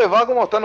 ¿Cómo 0.00 0.14
les 0.14 0.22
va? 0.22 0.26
¿Cómo 0.26 0.44
están 0.44 0.64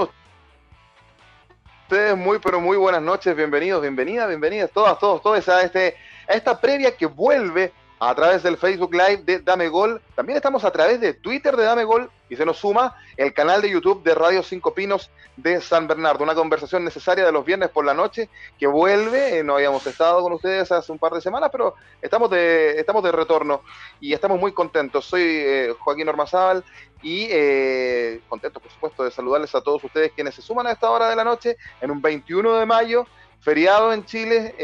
ustedes? 1.89 2.15
Muy, 2.15 2.39
pero 2.39 2.61
muy 2.61 2.77
buenas 2.77 3.01
noches. 3.01 3.36
Bienvenidos, 3.36 3.81
bienvenidas, 3.81 4.29
bienvenidas 4.29 4.71
todas, 4.71 4.97
todos, 4.97 5.21
todos 5.21 5.50
a, 5.50 5.61
este, 5.61 5.97
a 6.29 6.36
esta 6.36 6.61
previa 6.61 6.95
que 6.95 7.05
vuelve 7.05 7.73
a 8.00 8.15
través 8.15 8.43
del 8.43 8.55
Facebook 8.55 8.93
Live 8.93 9.23
de 9.25 9.39
Dame 9.39 9.68
Gol. 9.68 10.01
También 10.15 10.37
estamos 10.37 10.63
a 10.63 10.71
través 10.71 11.01
de 11.01 11.13
Twitter 11.15 11.57
de 11.57 11.65
Dame 11.65 11.83
Gol 11.83 12.10
y 12.29 12.36
se 12.36 12.46
nos 12.46 12.57
suma 12.57 12.96
el 13.18 13.34
canal 13.34 13.61
de 13.61 13.70
YouTube 13.70 14.04
de 14.04 14.15
Radio 14.15 14.42
Cinco 14.43 14.74
Pinos 14.74 15.10
de 15.38 15.61
San 15.61 15.88
Bernardo. 15.88 16.24
Una 16.24 16.36
conversación 16.36 16.83
necesaria 16.83 17.25
de 17.25 17.32
los 17.32 17.46
viernes 17.46 17.70
por 17.70 17.86
la 17.86 17.93
noche 17.93 18.29
que 18.57 18.68
vuelve. 18.68 19.39
Eh, 19.39 19.43
no 19.43 19.56
habíamos 19.56 19.86
estado 19.86 20.21
con 20.21 20.33
ustedes 20.33 20.71
hace 20.71 20.92
un 20.92 21.00
par 21.00 21.14
de 21.14 21.21
semanas, 21.21 21.50
pero 21.52 21.75
estamos 22.02 22.30
de, 22.30 22.80
estamos 22.80 23.04
de 23.04 23.11
retorno 23.11 23.61
y 24.00 24.14
estamos 24.14 24.39
muy 24.39 24.54
contentos. 24.54 25.06
Soy 25.06 25.24
eh, 25.24 25.75
Joaquín 25.80 26.10
Ormazábal 26.10 26.64
y 27.02 27.28
eh, 27.30 28.21
contento, 28.28 28.60
por 28.60 28.71
supuesto, 28.71 29.04
de 29.04 29.11
saludarles 29.11 29.54
a 29.54 29.61
todos 29.61 29.83
ustedes 29.83 30.11
quienes 30.14 30.36
se 30.36 30.42
suman 30.42 30.68
a 30.68 30.71
esta 30.71 30.89
hora 30.89 31.10
de 31.10 31.16
la 31.16 31.24
noche 31.24 31.57
en 31.82 31.92
un 31.92 32.02
21 32.02 32.58
de 32.58 32.66
mayo 32.66 33.05
feriado 33.42 33.94
en 33.94 34.03
Chile, 34.05 34.55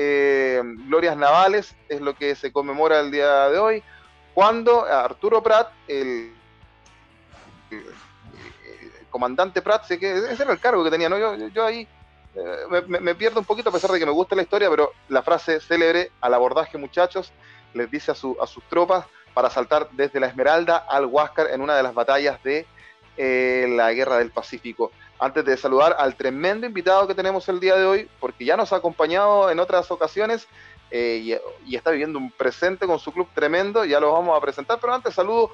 glorias 0.87 1.15
navales 1.15 1.75
es 1.87 2.01
lo 2.01 2.15
que 2.15 2.33
se 2.33 2.51
conmemora 2.51 2.99
el 2.99 3.11
día 3.11 3.47
de 3.49 3.59
hoy, 3.59 3.83
cuando 4.33 4.85
Arturo 4.85 5.43
Prat, 5.43 5.71
el, 5.87 6.33
comandante 9.09 9.61
Prat, 9.61 9.85
sé 9.85 9.99
que 9.99 10.11
ese 10.11 10.43
era 10.43 10.53
el 10.53 10.59
cargo 10.59 10.83
que 10.83 10.89
tenía, 10.89 11.09
¿no? 11.09 11.17
Yo, 11.49 11.65
ahí 11.65 11.87
eh, 12.35 12.83
me, 12.87 13.15
pierdo 13.15 13.39
un 13.39 13.45
poquito 13.45 13.69
a 13.69 13.73
pesar 13.73 13.91
de 13.91 13.99
que 13.99 14.05
me 14.05 14.11
gusta 14.11 14.35
la 14.35 14.41
historia, 14.41 14.69
pero 14.69 14.91
la 15.09 15.21
frase 15.21 15.59
célebre 15.59 16.11
al 16.21 16.33
abordaje 16.33 16.77
muchachos 16.77 17.31
les 17.73 17.91
dice 17.91 18.11
a, 18.11 18.15
su, 18.15 18.37
a 18.41 18.47
sus 18.47 18.63
tropas 18.63 19.05
para 19.33 19.49
saltar 19.49 19.89
desde 19.91 20.19
la 20.19 20.27
Esmeralda 20.27 20.77
al 20.77 21.05
Huáscar 21.05 21.51
en 21.51 21.61
una 21.61 21.75
de 21.75 21.83
las 21.83 21.93
batallas 21.93 22.41
de 22.43 22.65
eh, 23.17 23.67
la 23.69 23.91
Guerra 23.93 24.17
del 24.17 24.31
Pacífico 24.31 24.91
antes 25.19 25.45
de 25.45 25.55
saludar 25.55 25.95
al 25.99 26.15
tremendo 26.15 26.65
invitado 26.65 27.07
que 27.07 27.13
tenemos 27.13 27.47
el 27.47 27.59
día 27.59 27.75
de 27.75 27.85
hoy, 27.85 28.09
porque 28.19 28.43
ya 28.43 28.57
nos 28.57 28.73
ha 28.73 28.77
acompañado 28.77 29.51
en 29.51 29.59
otras 29.59 29.91
ocasiones 29.91 30.47
eh, 30.89 31.39
y, 31.65 31.75
está 31.75 31.91
viviendo 31.91 32.17
un 32.17 32.31
presente 32.31 32.87
con 32.87 32.97
su 32.97 33.11
club 33.11 33.27
tremendo, 33.35 33.85
ya 33.85 33.99
lo 33.99 34.11
vamos 34.11 34.35
a 34.35 34.41
presentar, 34.41 34.79
pero 34.81 34.93
antes 34.93 35.13
saludo, 35.13 35.51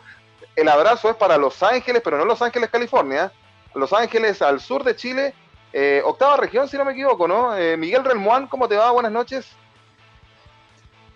el 0.58 0.67
abrazo 0.67 1.09
es 1.11 1.16
para 1.16 1.38
Los 1.38 1.61
Ángeles, 1.61 2.02
pero 2.03 2.17
no 2.17 2.25
Los 2.25 2.41
Ángeles, 2.41 2.69
California, 2.69 3.31
Los 3.75 3.94
Ángeles 3.94 4.41
al 4.41 4.59
sur 4.59 4.83
de 4.83 4.95
Chile, 4.95 5.36
eh, 5.72 6.02
octava 6.03 6.36
región, 6.36 6.67
si 6.67 6.77
no 6.77 6.83
me 6.83 6.94
equivoco, 6.94 7.27
¿no? 7.27 7.55
Eh, 7.55 7.77
Miguel 7.77 8.03
Relmuán, 8.03 8.47
¿cómo 8.47 8.67
te 8.67 8.75
va? 8.75 8.89
Buenas 8.89 9.11
noches. 9.11 9.55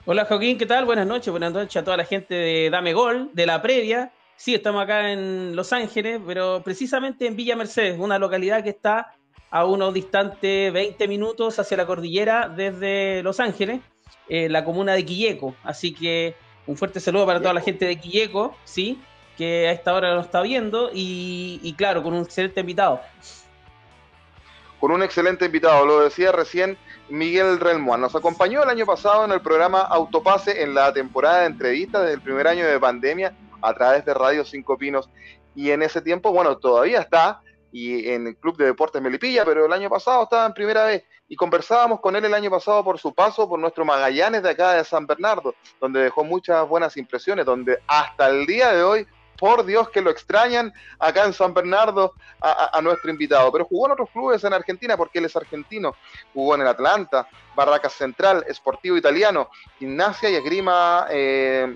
Hola 0.05 0.25
Joaquín, 0.25 0.59
¿qué 0.59 0.67
tal? 0.67 0.85
Buenas 0.85 1.07
noches, 1.07 1.31
buenas 1.31 1.51
noches 1.51 1.75
a 1.75 1.83
toda 1.83 1.97
la 1.97 2.05
gente 2.05 2.35
de 2.35 2.69
Dame 2.69 2.93
Gol, 2.93 3.31
de 3.33 3.47
la 3.47 3.63
previa. 3.63 4.11
Sí, 4.35 4.53
estamos 4.53 4.83
acá 4.83 5.11
en 5.11 5.55
Los 5.55 5.73
Ángeles, 5.73 6.21
pero 6.25 6.61
precisamente 6.63 7.25
en 7.25 7.35
Villa 7.35 7.55
Mercedes, 7.55 7.99
una 7.99 8.19
localidad 8.19 8.63
que 8.63 8.69
está 8.69 9.15
a 9.49 9.65
unos 9.65 9.91
distantes 9.91 10.71
20 10.71 11.07
minutos 11.07 11.57
hacia 11.57 11.77
la 11.77 11.87
cordillera 11.87 12.47
desde 12.47 13.23
Los 13.23 13.39
Ángeles, 13.39 13.81
eh, 14.29 14.49
la 14.49 14.63
comuna 14.63 14.93
de 14.93 15.03
Quilleco. 15.03 15.55
Así 15.63 15.95
que 15.95 16.35
un 16.67 16.77
fuerte 16.77 16.99
saludo 16.99 17.25
para 17.25 17.39
toda 17.39 17.55
la 17.55 17.61
gente 17.61 17.85
de 17.85 17.99
Quilleco, 17.99 18.55
sí, 18.65 18.99
que 19.41 19.67
a 19.67 19.71
esta 19.71 19.95
hora 19.95 20.13
lo 20.13 20.21
está 20.21 20.43
viendo 20.43 20.91
y, 20.93 21.73
claro, 21.75 22.03
con 22.03 22.13
un 22.13 22.21
excelente 22.21 22.59
invitado. 22.59 23.01
Con 24.79 24.91
un 24.91 25.01
excelente 25.01 25.45
invitado, 25.45 25.83
lo 25.83 26.01
decía 26.01 26.31
recién 26.31 26.77
Miguel 27.09 27.59
Relmuán. 27.59 28.01
Nos 28.01 28.15
acompañó 28.15 28.61
el 28.61 28.69
año 28.69 28.85
pasado 28.85 29.25
en 29.25 29.31
el 29.31 29.41
programa 29.41 29.81
Autopase 29.81 30.61
en 30.61 30.75
la 30.75 30.93
temporada 30.93 31.39
de 31.39 31.47
entrevistas 31.47 32.01
desde 32.03 32.13
el 32.13 32.21
primer 32.21 32.47
año 32.47 32.67
de 32.67 32.79
pandemia 32.79 33.35
a 33.63 33.73
través 33.73 34.05
de 34.05 34.13
Radio 34.13 34.45
Cinco 34.45 34.77
Pinos. 34.77 35.09
Y 35.55 35.71
en 35.71 35.81
ese 35.81 36.03
tiempo, 36.03 36.31
bueno, 36.31 36.57
todavía 36.57 36.99
está 36.99 37.41
y 37.71 38.09
en 38.09 38.27
el 38.27 38.37
Club 38.37 38.57
de 38.57 38.65
Deportes 38.65 39.01
Melipilla, 39.01 39.43
pero 39.43 39.65
el 39.65 39.73
año 39.73 39.89
pasado 39.89 40.21
estaba 40.23 40.45
en 40.45 40.53
primera 40.53 40.85
vez 40.85 41.03
y 41.27 41.35
conversábamos 41.35 41.99
con 41.99 42.15
él 42.15 42.25
el 42.25 42.33
año 42.35 42.51
pasado 42.51 42.83
por 42.83 42.99
su 42.99 43.11
paso 43.11 43.49
por 43.49 43.57
nuestro 43.57 43.85
Magallanes 43.85 44.43
de 44.43 44.51
acá 44.51 44.73
de 44.73 44.83
San 44.83 45.07
Bernardo, 45.07 45.55
donde 45.79 46.01
dejó 46.01 46.23
muchas 46.23 46.67
buenas 46.67 46.95
impresiones, 46.95 47.43
donde 47.43 47.79
hasta 47.87 48.27
el 48.27 48.45
día 48.45 48.71
de 48.73 48.83
hoy, 48.83 49.07
por 49.41 49.65
Dios 49.65 49.89
que 49.89 50.01
lo 50.01 50.11
extrañan 50.11 50.71
acá 50.99 51.25
en 51.25 51.33
San 51.33 51.51
Bernardo 51.51 52.13
a, 52.41 52.79
nuestro 52.83 53.09
invitado, 53.09 53.51
pero 53.51 53.65
jugó 53.65 53.87
en 53.87 53.93
otros 53.93 54.09
clubes 54.11 54.43
en 54.43 54.53
Argentina 54.53 54.95
porque 54.95 55.17
él 55.17 55.25
es 55.25 55.35
argentino, 55.35 55.95
jugó 56.31 56.53
en 56.53 56.61
el 56.61 56.67
Atlanta, 56.67 57.27
Barracas 57.55 57.93
Central, 57.93 58.45
Esportivo 58.47 58.97
Italiano, 58.97 59.49
Gimnasia 59.79 60.29
y 60.29 60.35
Esgrima 60.35 61.07
eh, 61.09 61.75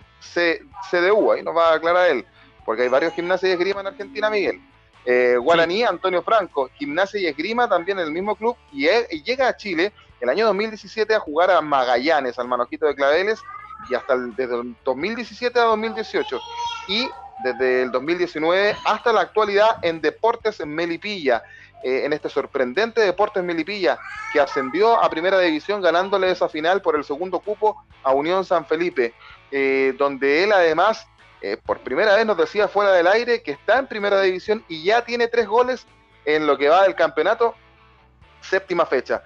CDU, 0.91 1.31
ahí 1.31 1.41
nos 1.41 1.57
va 1.57 1.71
a 1.71 1.75
aclarar 1.77 2.11
él, 2.11 2.23
porque 2.63 2.83
hay 2.83 2.87
varios 2.87 3.13
gimnasios 3.13 3.49
y 3.49 3.53
esgrima 3.53 3.81
en 3.81 3.87
Argentina, 3.87 4.29
Miguel. 4.29 4.61
Eh, 5.03 5.35
Guaraní, 5.37 5.81
Antonio 5.83 6.21
Franco, 6.21 6.69
gimnasia 6.75 7.19
y 7.19 7.25
esgrima 7.25 7.67
también 7.67 7.97
en 7.97 8.05
el 8.05 8.11
mismo 8.11 8.35
club, 8.35 8.55
y, 8.71 8.85
llega 9.23 9.47
a 9.47 9.57
Chile 9.57 9.91
el 10.21 10.29
año 10.29 10.45
2017 10.45 11.15
a 11.15 11.19
jugar 11.19 11.49
a 11.49 11.61
Magallanes, 11.61 12.37
al 12.37 12.47
Manojito 12.47 12.85
de 12.85 12.93
Claveles, 12.93 13.41
y 13.89 13.95
hasta 13.95 14.13
el, 14.13 14.35
desde 14.35 14.61
el 14.61 14.75
2017 14.83 15.59
a 15.59 15.63
2018. 15.63 16.39
Y 16.87 17.09
desde 17.43 17.83
el 17.83 17.91
2019 17.91 18.75
hasta 18.85 19.11
la 19.11 19.21
actualidad 19.21 19.77
en 19.81 20.01
Deportes 20.01 20.65
Melipilla, 20.65 21.43
eh, 21.83 22.05
en 22.05 22.13
este 22.13 22.29
sorprendente 22.29 23.01
Deportes 23.01 23.43
Melipilla, 23.43 23.99
que 24.31 24.39
ascendió 24.39 25.01
a 25.01 25.09
Primera 25.09 25.39
División 25.39 25.81
ganándole 25.81 26.31
esa 26.31 26.49
final 26.49 26.81
por 26.81 26.95
el 26.95 27.03
segundo 27.03 27.39
cupo 27.39 27.83
a 28.03 28.11
Unión 28.13 28.45
San 28.45 28.65
Felipe. 28.65 29.13
Eh, 29.51 29.93
donde 29.97 30.43
él 30.43 30.51
además 30.51 31.07
eh, 31.41 31.55
por 31.63 31.79
primera 31.79 32.15
vez 32.15 32.25
nos 32.25 32.35
decía 32.35 32.67
fuera 32.67 32.91
del 32.91 33.05
aire 33.05 33.43
que 33.43 33.51
está 33.51 33.77
en 33.77 33.87
primera 33.87 34.19
división 34.19 34.65
y 34.67 34.83
ya 34.83 35.05
tiene 35.05 35.27
tres 35.27 35.47
goles 35.47 35.85
en 36.25 36.47
lo 36.47 36.57
que 36.57 36.67
va 36.67 36.83
del 36.83 36.95
campeonato, 36.95 37.53
séptima 38.41 38.85
fecha. 38.87 39.23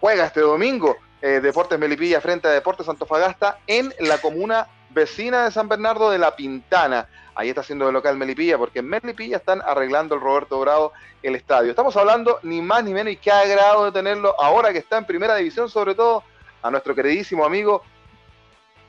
Juega 0.00 0.24
este 0.26 0.40
domingo 0.40 0.96
Deportes 1.20 1.78
Melipilla 1.78 2.22
frente 2.22 2.48
a 2.48 2.52
Deportes 2.52 2.88
Antofagasta 2.88 3.58
en 3.66 3.92
la 3.98 4.16
comuna 4.16 4.66
vecina 4.90 5.44
de 5.44 5.50
San 5.50 5.68
Bernardo 5.68 6.10
de 6.10 6.18
La 6.18 6.36
Pintana. 6.36 7.08
Ahí 7.40 7.48
está 7.48 7.62
haciendo 7.62 7.86
de 7.86 7.92
local 7.92 8.18
Melipilla, 8.18 8.58
porque 8.58 8.80
en 8.80 8.86
Melipilla 8.86 9.38
están 9.38 9.62
arreglando 9.62 10.14
el 10.14 10.20
Roberto 10.20 10.60
Bravo 10.60 10.92
el 11.22 11.34
estadio. 11.34 11.70
Estamos 11.70 11.96
hablando 11.96 12.38
ni 12.42 12.60
más 12.60 12.84
ni 12.84 12.92
menos 12.92 13.14
y 13.14 13.16
qué 13.16 13.30
agrado 13.32 13.86
de 13.86 13.92
tenerlo 13.92 14.38
ahora 14.38 14.74
que 14.74 14.78
está 14.78 14.98
en 14.98 15.06
primera 15.06 15.36
división, 15.36 15.70
sobre 15.70 15.94
todo 15.94 16.22
a 16.60 16.70
nuestro 16.70 16.94
queridísimo 16.94 17.42
amigo 17.42 17.82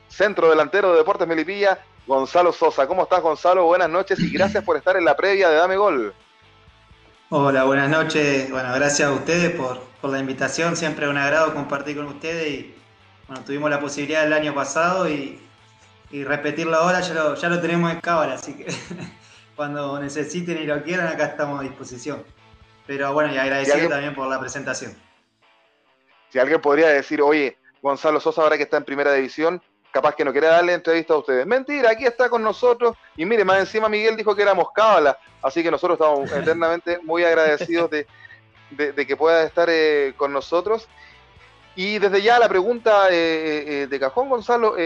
centro 0.06 0.50
delantero 0.50 0.92
de 0.92 0.98
Deportes 0.98 1.26
Melipilla, 1.26 1.78
Gonzalo 2.06 2.52
Sosa. 2.52 2.86
¿Cómo 2.86 3.04
estás, 3.04 3.22
Gonzalo? 3.22 3.64
Buenas 3.64 3.88
noches 3.88 4.20
y 4.20 4.30
gracias 4.30 4.62
por 4.62 4.76
estar 4.76 4.98
en 4.98 5.06
la 5.06 5.16
previa 5.16 5.48
de 5.48 5.56
Dame 5.56 5.76
Gol. 5.78 6.12
Hola, 7.30 7.64
buenas 7.64 7.88
noches. 7.88 8.50
Bueno, 8.50 8.70
gracias 8.74 9.08
a 9.08 9.12
ustedes 9.12 9.58
por, 9.58 9.80
la 10.12 10.18
invitación. 10.18 10.76
Siempre 10.76 11.06
es 11.06 11.10
un 11.10 11.16
agrado 11.16 11.54
compartir 11.54 11.96
con 11.96 12.04
ustedes. 12.04 12.48
Y 12.48 12.74
bueno, 13.28 13.44
tuvimos 13.46 13.70
la 13.70 13.80
posibilidad 13.80 14.26
el 14.26 14.34
año 14.34 14.54
pasado 14.54 15.08
y, 15.08 15.40
repetirlo 16.24 16.76
ahora 16.76 17.00
ya 17.00 17.14
lo, 17.14 17.34
ya 17.34 17.48
lo 17.48 17.60
tenemos 17.60 17.90
en 17.90 18.00
cámara. 18.00 18.34
Así 18.34 18.54
que 18.54 18.66
cuando 19.56 19.98
necesiten 19.98 20.58
y 20.58 20.66
lo 20.66 20.82
quieran, 20.82 21.06
acá 21.08 21.24
estamos 21.24 21.60
a 21.60 21.62
disposición. 21.62 22.22
Pero 22.86 23.12
bueno, 23.12 23.32
y 23.32 23.38
agradecido 23.38 23.88
también 23.88 24.14
por 24.14 24.28
la 24.28 24.38
presentación. 24.38 24.94
Si 26.30 26.38
alguien 26.38 26.60
podría 26.60 26.88
decir, 26.88 27.22
oye, 27.22 27.56
Gonzalo 27.80 28.20
Sosa 28.20 28.42
ahora 28.42 28.56
que 28.56 28.64
está 28.64 28.76
en 28.76 28.84
primera 28.84 29.12
división, 29.12 29.62
capaz 29.92 30.14
que 30.14 30.24
no 30.24 30.32
quiere 30.32 30.46
darle 30.48 30.72
entrevista 30.72 31.14
a 31.14 31.18
ustedes. 31.18 31.46
Mentira, 31.46 31.90
aquí 31.90 32.04
está 32.04 32.28
con 32.28 32.42
nosotros. 32.42 32.96
Y 33.16 33.26
mire, 33.26 33.44
más 33.44 33.60
encima 33.60 33.88
Miguel 33.88 34.16
dijo 34.16 34.34
que 34.34 34.42
éramos 34.42 34.68
cábala, 34.74 35.18
así 35.42 35.62
que 35.62 35.70
nosotros 35.70 35.98
estamos 36.00 36.32
eternamente 36.32 36.98
muy 37.02 37.24
agradecidos 37.24 37.90
de, 37.90 38.06
que 39.06 39.16
pueda 39.16 39.44
estar 39.44 39.68
eh, 39.70 40.14
con 40.16 40.32
nosotros. 40.32 40.88
Y 41.76 41.98
desde 41.98 42.20
ya 42.22 42.38
la 42.38 42.48
pregunta 42.48 43.08
eh, 43.10 43.82
eh, 43.82 43.86
de 43.86 44.00
cajón, 44.00 44.28
Gonzalo, 44.28 44.76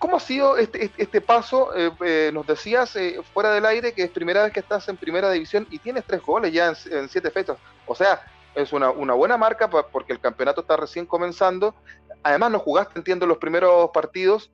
¿cómo 0.00 0.16
ha 0.16 0.20
sido 0.20 0.56
este, 0.56 0.86
este, 0.86 1.04
este 1.04 1.20
paso? 1.20 1.70
nos 2.32 2.46
decías 2.46 2.98
fuera 3.32 3.52
del 3.52 3.66
aire 3.66 3.92
que 3.92 4.02
es 4.02 4.10
primera 4.10 4.42
vez 4.42 4.52
que 4.52 4.60
estás 4.60 4.88
en 4.88 4.96
primera 4.96 5.30
división 5.30 5.68
y 5.70 5.78
tienes 5.78 6.04
tres 6.04 6.20
goles 6.22 6.52
ya 6.52 6.72
en, 6.90 7.08
siete 7.08 7.30
fechas. 7.30 7.58
O 7.86 7.94
sea, 7.94 8.20
es 8.54 8.72
una, 8.72 8.90
buena 8.90 9.36
marca 9.36 9.70
porque 9.70 10.12
el 10.12 10.18
campeonato 10.18 10.62
está 10.62 10.76
recién 10.76 11.06
comenzando. 11.06 11.74
Además, 12.22 12.50
no 12.50 12.58
jugaste, 12.58 12.98
entiendo, 12.98 13.26
los 13.26 13.38
primeros 13.38 13.90
partidos 13.90 14.50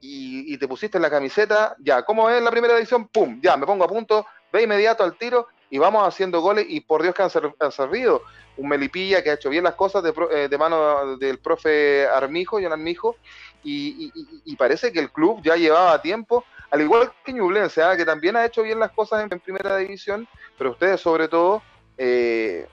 y, 0.00 0.56
te 0.58 0.68
pusiste 0.68 0.98
en 0.98 1.02
la 1.02 1.10
camiseta. 1.10 1.76
Ya, 1.78 2.02
¿cómo 2.02 2.30
es 2.30 2.42
la 2.42 2.50
primera 2.50 2.76
edición? 2.78 3.08
¡Pum! 3.08 3.40
Ya, 3.42 3.56
me 3.56 3.66
pongo 3.66 3.84
a 3.84 3.88
punto, 3.88 4.26
ve 4.52 4.62
inmediato 4.62 5.04
al 5.04 5.16
tiro 5.18 5.48
y 5.74 5.78
vamos 5.78 6.06
haciendo 6.06 6.40
goles. 6.40 6.66
Y 6.68 6.82
por 6.82 7.02
Dios 7.02 7.16
que 7.16 7.24
han, 7.24 7.72
servido. 7.72 8.22
Un 8.56 8.68
Melipilla 8.68 9.24
que 9.24 9.30
ha 9.30 9.34
hecho 9.34 9.50
bien 9.50 9.64
las 9.64 9.74
cosas 9.74 10.04
de, 10.04 10.14
eh, 10.30 10.56
mano 10.56 11.16
del 11.16 11.40
profe 11.40 12.06
Armijo, 12.06 12.60
John 12.62 12.70
Armijo. 12.70 13.16
Y, 13.64 14.54
parece 14.56 14.92
que 14.92 15.00
el 15.00 15.10
club 15.10 15.40
ya 15.42 15.56
llevaba 15.56 16.00
tiempo, 16.00 16.44
al 16.70 16.80
igual 16.80 17.10
que 17.24 17.32
Ñublense, 17.32 17.82
¿ah? 17.82 17.96
que 17.96 18.04
también 18.04 18.36
ha 18.36 18.44
hecho 18.44 18.62
bien 18.62 18.78
las 18.78 18.92
cosas 18.92 19.28
en, 19.28 19.40
primera 19.40 19.76
división, 19.76 20.28
pero 20.56 20.70
ustedes 20.70 21.00
sobre 21.00 21.26
todo 21.26 21.60
eh, 21.98 22.68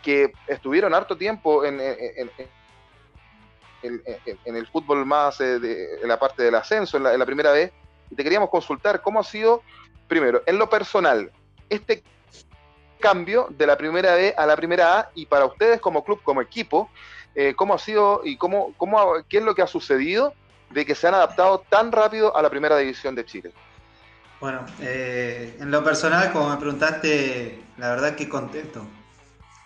que 0.00 0.32
estuvieron 0.46 0.94
harto 0.94 1.16
tiempo 1.16 1.64
en, 1.64 1.80
en, 3.82 4.56
el 4.56 4.66
fútbol 4.68 5.04
más 5.04 5.40
eh, 5.40 5.58
de, 5.58 6.02
en 6.02 6.06
la 6.06 6.20
parte 6.20 6.44
del 6.44 6.54
ascenso, 6.54 6.98
en 6.98 7.18
la, 7.18 7.26
primera 7.26 7.50
vez, 7.50 7.72
y 8.10 8.14
te 8.14 8.22
queríamos 8.22 8.48
consultar 8.48 9.02
cómo 9.02 9.18
ha 9.18 9.24
sido, 9.24 9.64
primero, 10.06 10.44
en 10.46 10.58
lo 10.58 10.70
personal, 10.70 11.32
este 11.72 12.02
cambio 13.00 13.48
de 13.50 13.66
la 13.66 13.76
primera 13.76 14.14
B 14.14 14.34
a 14.36 14.46
la 14.46 14.56
primera 14.56 15.00
A 15.00 15.10
y 15.14 15.26
para 15.26 15.46
ustedes 15.46 15.80
como 15.80 16.04
club, 16.04 16.20
como 16.22 16.40
equipo, 16.40 16.88
eh, 17.34 17.54
¿cómo 17.54 17.74
ha 17.74 17.78
sido 17.78 18.20
y 18.24 18.36
cómo, 18.36 18.74
cómo, 18.76 19.14
qué 19.28 19.38
es 19.38 19.44
lo 19.44 19.54
que 19.54 19.62
ha 19.62 19.66
sucedido 19.66 20.34
de 20.70 20.86
que 20.86 20.94
se 20.94 21.08
han 21.08 21.14
adaptado 21.14 21.64
tan 21.68 21.92
rápido 21.92 22.36
a 22.36 22.42
la 22.42 22.50
primera 22.50 22.76
división 22.76 23.14
de 23.14 23.24
Chile? 23.24 23.52
Bueno, 24.40 24.64
eh, 24.80 25.56
en 25.60 25.70
lo 25.70 25.84
personal, 25.84 26.32
como 26.32 26.50
me 26.50 26.56
preguntaste, 26.56 27.62
la 27.76 27.90
verdad 27.90 28.16
que 28.16 28.28
contento. 28.28 28.84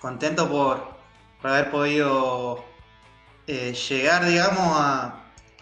Contento 0.01 0.49
por, 0.51 0.97
haber 1.43 1.71
podido 1.71 2.65
eh, 3.47 3.73
llegar, 3.73 4.27
digamos, 4.27 4.79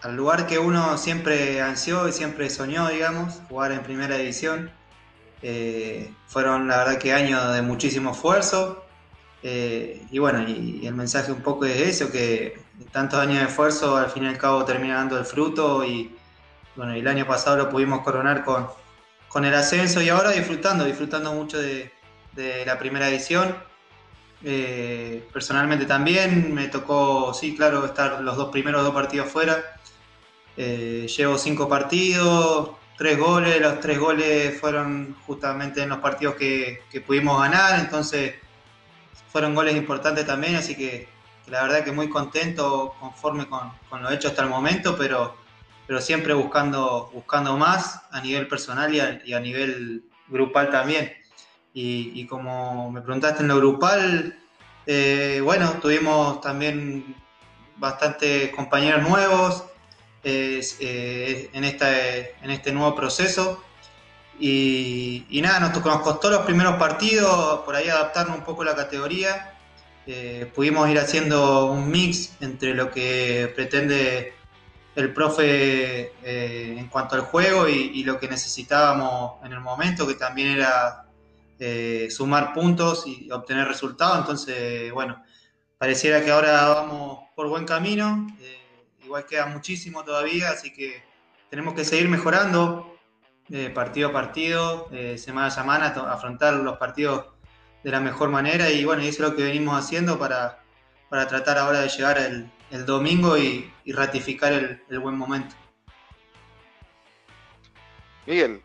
al 0.01 0.15
lugar 0.15 0.47
que 0.47 0.59
uno 0.59 0.97
siempre 0.97 1.61
ansió 1.61 2.07
y 2.07 2.11
siempre 2.11 2.49
soñó, 2.49 2.89
digamos, 2.89 3.41
jugar 3.47 3.71
en 3.71 3.83
primera 3.83 4.17
división. 4.17 4.71
Eh, 5.47 6.11
fueron, 6.25 6.67
la 6.67 6.77
verdad, 6.77 6.97
que 6.97 7.13
años 7.13 7.53
de 7.53 7.61
muchísimo 7.61 8.11
esfuerzo. 8.11 8.83
y 9.43 10.17
bueno, 10.17 10.41
y, 10.47 10.87
el 10.87 10.95
mensaje 10.95 11.31
un 11.31 11.43
poco 11.43 11.65
es 11.65 11.79
eso, 11.79 12.11
que 12.11 12.59
tantos 12.91 13.19
años 13.19 13.39
de 13.39 13.45
esfuerzo 13.45 13.95
al 13.95 14.09
fin 14.09 14.23
y 14.23 14.27
al 14.27 14.39
cabo 14.39 14.65
termina 14.65 14.95
dando 14.95 15.19
el 15.19 15.25
fruto 15.25 15.85
y 15.85 16.15
bueno, 16.75 16.93
el 16.93 17.07
año 17.07 17.27
pasado 17.27 17.57
lo 17.57 17.69
pudimos 17.69 18.01
coronar 18.01 18.43
con, 18.43 18.67
con 19.27 19.45
el 19.45 19.53
ascenso 19.53 20.01
y 20.01 20.09
ahora 20.09 20.31
disfrutando, 20.31 20.83
disfrutando 20.83 21.31
mucho 21.33 21.59
de, 21.61 21.91
la 22.65 22.79
primera 22.79 23.07
edición. 23.07 23.55
Eh, 24.43 25.27
personalmente 25.31 25.85
también 25.85 26.53
me 26.55 26.69
tocó, 26.69 27.35
sí, 27.35 27.55
claro, 27.55 27.85
estar 27.85 28.21
los 28.21 28.35
dos 28.35 28.49
primeros 28.49 28.83
dos 28.83 28.95
partidos 28.95 29.27
fuera. 29.27 29.79
Eh, 30.57 31.07
llevo 31.15 31.37
cinco 31.37 31.69
partidos, 31.69 32.71
tres 32.97 33.17
goles, 33.17 33.61
los 33.61 33.79
tres 33.79 33.99
goles 33.99 34.59
fueron 34.59 35.15
justamente 35.25 35.83
en 35.83 35.89
los 35.89 35.99
partidos 35.99 36.35
que, 36.35 36.81
pudimos 37.05 37.39
ganar, 37.41 37.79
entonces 37.79 38.35
fueron 39.31 39.53
goles 39.55 39.75
importantes 39.75 40.25
también, 40.25 40.55
así 40.55 40.75
que, 40.75 41.07
la 41.47 41.61
verdad 41.63 41.83
que 41.83 41.91
muy 41.91 42.09
contento, 42.09 42.95
conforme 42.99 43.47
con, 43.47 43.71
con 43.89 44.01
lo 44.01 44.09
hecho 44.09 44.29
hasta 44.29 44.41
el 44.41 44.49
momento, 44.49 44.97
pero 44.97 45.35
pero 45.87 46.01
siempre 46.01 46.33
buscando, 46.33 47.09
buscando 47.13 47.57
más 47.57 48.01
a 48.11 48.21
nivel 48.21 48.47
personal 48.47 48.93
y 48.93 49.33
a, 49.33 49.39
nivel 49.39 50.03
grupal 50.27 50.69
también. 50.69 51.13
Y, 51.73 52.25
como 52.27 52.89
me 52.89 53.01
preguntaste 53.01 53.41
en 53.41 53.49
lo 53.49 53.57
grupal, 53.57 54.39
eh, 54.85 55.41
bueno, 55.43 55.73
tuvimos 55.81 56.39
también 56.41 57.15
bastantes 57.75 58.49
compañeros 58.55 59.07
nuevos 59.07 59.65
eh, 60.25 61.49
en, 61.53 61.63
esta, 61.63 61.89
en 61.97 62.51
este 62.51 62.71
nuevo 62.71 62.95
proceso. 62.95 63.63
Y, 64.39 65.25
nada, 65.41 65.59
nos, 65.59 65.85
nos, 65.85 66.01
costó 66.01 66.29
los 66.29 66.41
primeros 66.41 66.75
partidos, 66.75 67.61
por 67.61 67.75
ahí 67.75 67.87
adaptarnos 67.87 68.37
un 68.37 68.43
poco 68.43 68.63
a 68.63 68.65
la 68.65 68.75
categoría. 68.75 69.53
Eh, 70.07 70.51
pudimos 70.53 70.89
ir 70.89 70.99
haciendo 70.99 71.65
un 71.71 71.89
mix 71.89 72.33
entre 72.41 72.73
lo 72.73 72.91
que 72.91 73.51
pretende 73.55 74.33
el 74.95 75.13
profe 75.13 76.13
eh, 76.23 76.75
en 76.77 76.87
cuanto 76.87 77.15
al 77.15 77.21
juego 77.21 77.67
y, 77.67 78.03
lo 78.03 78.19
que 78.19 78.27
necesitábamos 78.27 79.43
en 79.43 79.51
el 79.51 79.59
momento, 79.59 80.07
que 80.07 80.13
también 80.15 80.49
era 80.49 81.05
eh, 81.59 82.07
sumar 82.09 82.53
puntos 82.53 83.05
y 83.05 83.29
obtener 83.31 83.67
resultados. 83.67 84.19
Entonces, 84.19 84.91
bueno, 84.91 85.21
pareciera 85.77 86.23
que 86.23 86.31
ahora 86.31 86.69
vamos 86.69 87.19
por 87.35 87.49
buen 87.49 87.65
camino. 87.65 88.27
Eh, 88.39 88.64
igual 89.05 89.25
queda 89.25 89.45
muchísimo 89.45 90.03
todavía, 90.03 90.49
así 90.49 90.73
que 90.73 91.03
tenemos 91.49 91.73
que 91.73 91.85
seguir 91.85 92.09
mejorando 92.09 92.97
partido 93.73 94.09
a 94.09 94.11
partido, 94.11 94.89
semana 95.17 95.47
a 95.47 95.51
semana, 95.51 95.85
afrontar 95.85 96.55
los 96.55 96.77
partidos 96.77 97.27
de 97.83 97.91
la 97.91 97.99
mejor 97.99 98.29
manera 98.29 98.71
y 98.71 98.83
bueno, 98.83 99.03
eso 99.03 99.23
es 99.23 99.29
lo 99.29 99.35
que 99.35 99.43
venimos 99.43 99.77
haciendo 99.77 100.17
para, 100.17 100.63
para 101.09 101.27
tratar 101.27 101.59
ahora 101.59 101.81
de 101.81 101.89
llegar 101.89 102.17
al, 102.17 102.51
el 102.71 102.85
domingo 102.85 103.37
y, 103.37 103.71
ratificar 103.85 104.53
el, 104.89 104.99
buen 104.99 105.15
momento. 105.15 105.55
Miguel. 108.25 108.61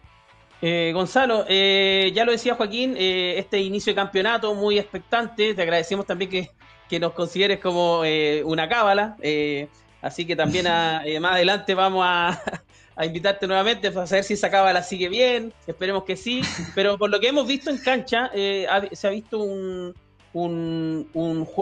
Eh, 0.63 0.91
Gonzalo, 0.95 1.45
eh, 1.49 2.11
ya 2.15 2.25
lo 2.25 2.33
decía 2.33 2.55
Joaquín, 2.55 2.95
eh, 2.97 3.39
este 3.39 3.59
inicio 3.61 3.93
de 3.93 3.97
campeonato 3.97 4.55
muy 4.55 4.79
expectante, 4.79 5.55
te 5.55 5.63
agradecemos 5.63 6.07
también 6.07 6.31
que, 6.31 6.51
nos 6.99 7.13
consideres 7.13 7.61
como 7.61 8.01
una 8.01 8.69
cábala, 8.69 9.17
así 10.03 10.27
que 10.27 10.37
también 10.37 10.67
más 10.67 11.33
adelante 11.35 11.75
vamos 11.75 12.05
a, 12.07 12.43
invitarte 13.03 13.47
nuevamente 13.47 13.91
para 13.91 14.07
saber 14.07 14.25
si 14.25 14.35
esa 14.35 14.51
cábala 14.51 14.83
sigue 14.83 15.09
bien, 15.09 15.55
esperemos 15.67 16.05
que 16.05 16.17
sí, 16.17 16.43
pero 16.75 16.99
por 16.99 17.09
lo 17.09 17.19
que 17.19 17.29
hemos 17.29 17.47
visto 17.47 17.71
en 17.71 17.79
cancha, 17.79 18.31
se 18.33 19.07
ha 19.07 19.11
visto 19.11 19.39
un, 19.39 19.95
un, 20.33 21.09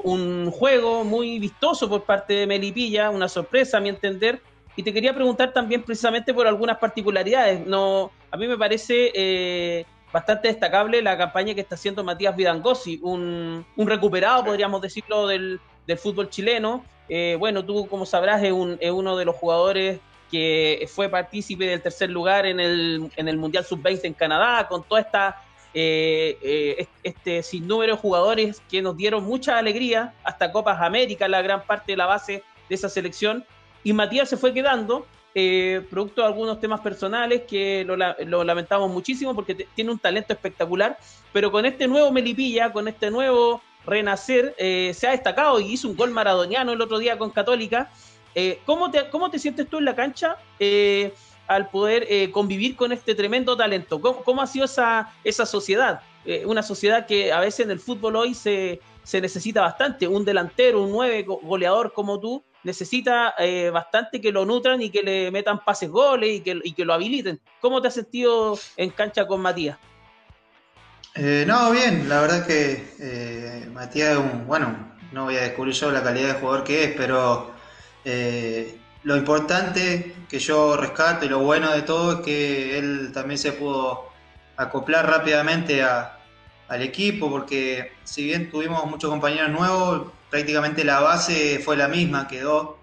un, 0.05 0.51
juego 0.51 1.05
muy 1.05 1.39
vistoso 1.39 1.89
por 1.89 2.05
parte 2.05 2.35
de 2.35 2.47
Melipilla, 2.47 3.11
una 3.11 3.29
sorpresa 3.29 3.79
a 3.79 3.81
mi 3.81 3.89
entender. 3.89 4.41
Y 4.77 4.83
te 4.83 4.93
quería 4.93 5.15
preguntar 5.15 5.53
también 5.53 5.83
precisamente 5.83 6.33
por 6.33 6.47
algunas 6.47 6.79
particularidades. 6.79 7.67
No, 7.67 8.13
a 8.31 8.37
mí 8.37 8.47
me 8.47 8.57
parece 8.57 9.11
eh, 9.15 9.85
bastante 10.13 10.49
destacable 10.49 11.03
la 11.03 11.19
campaña 11.19 11.55
que 11.55 11.63
está 11.63 11.75
haciendo 11.75 12.05
Matías 12.05 12.37
Vidangosi, 12.37 13.01
un, 13.03 13.67
un 13.77 13.87
recuperado, 13.89 14.45
podríamos 14.45 14.81
decirlo, 14.81 15.27
del, 15.27 15.61
del 15.89 15.99
fútbol 15.99 16.31
chileno. 16.31 16.85
Eh, 17.09 17.37
bueno, 17.39 17.65
tú, 17.65 17.89
como 17.89 18.07
sabrás, 18.07 18.43
es, 18.45 18.53
un, 18.53 18.77
es 18.79 18.93
uno 18.93 19.17
de 19.17 19.25
los 19.25 19.35
jugadores 19.35 19.99
que 20.31 20.87
fue 20.93 21.09
partícipe 21.09 21.65
del 21.65 21.83
tercer 21.83 22.11
lugar 22.11 22.45
en 22.47 22.61
el, 22.61 23.11
en 23.17 23.29
el 23.29 23.39
Mundial 23.39 23.65
Sub-20 23.65 24.01
en 24.05 24.13
Canadá, 24.13 24.69
con 24.69 24.85
toda 24.85 25.01
esta 25.01 25.43
eh, 25.75 26.39
eh, 26.43 26.87
este 27.03 27.43
sinnúmero 27.43 27.95
de 27.95 28.01
jugadores 28.01 28.61
que 28.71 28.83
nos 28.83 28.97
dieron 28.97 29.25
mucha 29.25 29.59
alegría, 29.59 30.15
hasta 30.25 30.53
Copas 30.53 30.81
América, 30.81 31.27
la 31.29 31.41
gran 31.41 31.63
parte 31.65 31.93
de 31.93 31.97
la 31.97 32.07
base 32.07 32.43
de 32.69 32.75
esa 32.75 32.91
selección. 32.91 33.45
Y 33.83 33.95
Matías 33.95 34.29
se 34.29 34.37
fue 34.37 34.53
quedando, 34.53 35.07
eh, 35.35 35.87
producto 35.89 36.23
de 36.23 36.27
algunos 36.27 36.61
temas 36.61 36.81
personales 36.81 37.43
que 37.43 37.85
lo, 37.85 38.45
lamentamos 38.45 38.91
muchísimo 38.91 39.35
porque 39.35 39.55
tiene 39.55 39.91
un 39.91 39.99
talento 39.99 40.33
espectacular, 40.33 40.99
pero 41.33 41.51
con 41.51 41.65
este 41.65 41.87
nuevo 41.87 42.11
Melipilla, 42.11 42.73
con 42.73 42.89
este 42.89 43.11
nuevo 43.11 43.63
renacer, 43.89 44.55
se 44.59 45.07
ha 45.07 45.11
destacado 45.11 45.61
y 45.61 45.73
hizo 45.73 45.89
un 45.89 45.97
gol 45.97 46.11
maradoniano 46.11 46.73
el 46.73 46.81
otro 46.81 46.99
día 46.99 47.19
con 47.19 47.31
Católica. 47.31 47.91
¿cómo, 48.65 48.91
te, 48.91 49.09
¿Cómo 49.11 49.31
te 49.31 49.39
sientes 49.39 49.69
tú 49.69 49.79
en 49.79 49.85
la 49.85 49.97
cancha? 49.97 50.37
al 51.49 51.71
poder 51.71 52.07
eh, 52.09 52.31
convivir 52.31 52.77
con 52.77 52.93
este 52.93 53.15
tremendo 53.15 53.57
talento? 53.57 54.01
¿Cómo, 54.01 54.43
ha 54.43 54.47
sido 54.47 54.67
esa, 54.67 55.13
esa 55.25 55.47
sociedad? 55.47 56.03
Eh, 56.25 56.45
una 56.47 56.63
sociedad 56.63 57.07
que 57.07 57.33
a 57.33 57.41
veces 57.41 57.61
en 57.61 57.71
el 57.71 57.81
fútbol 57.81 58.17
hoy 58.17 58.35
se, 58.35 58.81
necesita 59.13 59.63
bastante. 59.63 60.07
Un 60.07 60.25
delantero, 60.25 60.83
un 60.83 60.93
nueve 60.93 61.25
goleador 61.27 61.93
como 61.93 62.21
tú, 62.21 62.45
necesita 62.63 63.35
eh, 63.39 63.71
bastante 63.71 64.21
que 64.21 64.31
lo 64.31 64.45
nutran 64.45 64.83
y 64.83 64.91
que 64.91 65.03
le 65.03 65.31
metan 65.31 65.65
pases 65.65 65.91
goles 65.91 66.37
y 66.37 66.41
que, 66.41 66.61
y 66.63 66.75
que 66.75 66.85
lo 66.85 66.93
habiliten. 66.93 67.41
¿Cómo 67.61 67.81
te 67.81 67.89
has 67.89 67.95
sentido 67.95 68.59
en 68.77 68.91
cancha 68.91 69.27
con 69.27 69.41
Matías? 69.41 69.79
No, 71.47 71.71
bien, 71.71 72.09
la 72.09 72.21
verdad 72.21 72.47
que 72.47 73.69
Matías 73.73 74.13
es 74.13 74.19
un, 74.19 74.47
bueno, 74.47 74.95
no 75.13 75.25
voy 75.25 75.37
a 75.37 75.43
descubrir 75.43 75.75
yo 75.75 75.91
la 75.91 76.03
calidad 76.03 76.35
de 76.35 76.41
jugador 76.41 76.65
que 76.65 76.85
es, 76.85 76.95
pero 76.97 77.51
lo 79.03 79.17
importante 79.17 80.15
que 80.29 80.39
yo 80.39 80.77
rescato 80.77 81.25
y 81.25 81.29
lo 81.29 81.41
bueno 81.41 81.71
de 81.73 81.83
todo 81.83 82.13
es 82.13 82.21
que 82.21 82.79
él 82.79 83.11
también 83.13 83.39
se 83.39 83.53
pudo 83.53 84.11
acoplar 84.57 85.09
rápidamente 85.09 85.83
al 85.83 86.83
equipo, 86.83 87.31
porque 87.31 87.93
si 88.05 88.25
bien 88.25 88.51
tuvimos 88.51 88.85
muchos 88.87 89.09
compañeros 89.11 89.51
nuevos, 89.51 90.13
prácticamente 90.31 90.85
la 90.85 91.01
base 91.01 91.61
fue 91.65 91.77
la 91.77 91.89
misma, 91.89 92.29
quedó. 92.29 92.79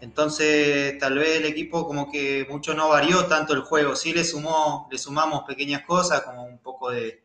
Entonces, 0.00 0.98
tal 0.98 1.18
vez 1.18 1.36
el 1.36 1.44
equipo 1.44 1.86
como 1.86 2.10
que 2.10 2.46
mucho 2.48 2.72
no 2.74 2.88
varió 2.88 3.26
tanto 3.26 3.52
el 3.52 3.60
juego. 3.60 3.94
Sí 3.94 4.14
le 4.14 4.24
sumó, 4.24 4.88
le 4.90 4.96
sumamos 4.96 5.42
pequeñas 5.46 5.82
cosas, 5.82 6.22
como 6.22 6.44
un 6.44 6.58
poco 6.58 6.90
de, 6.90 7.22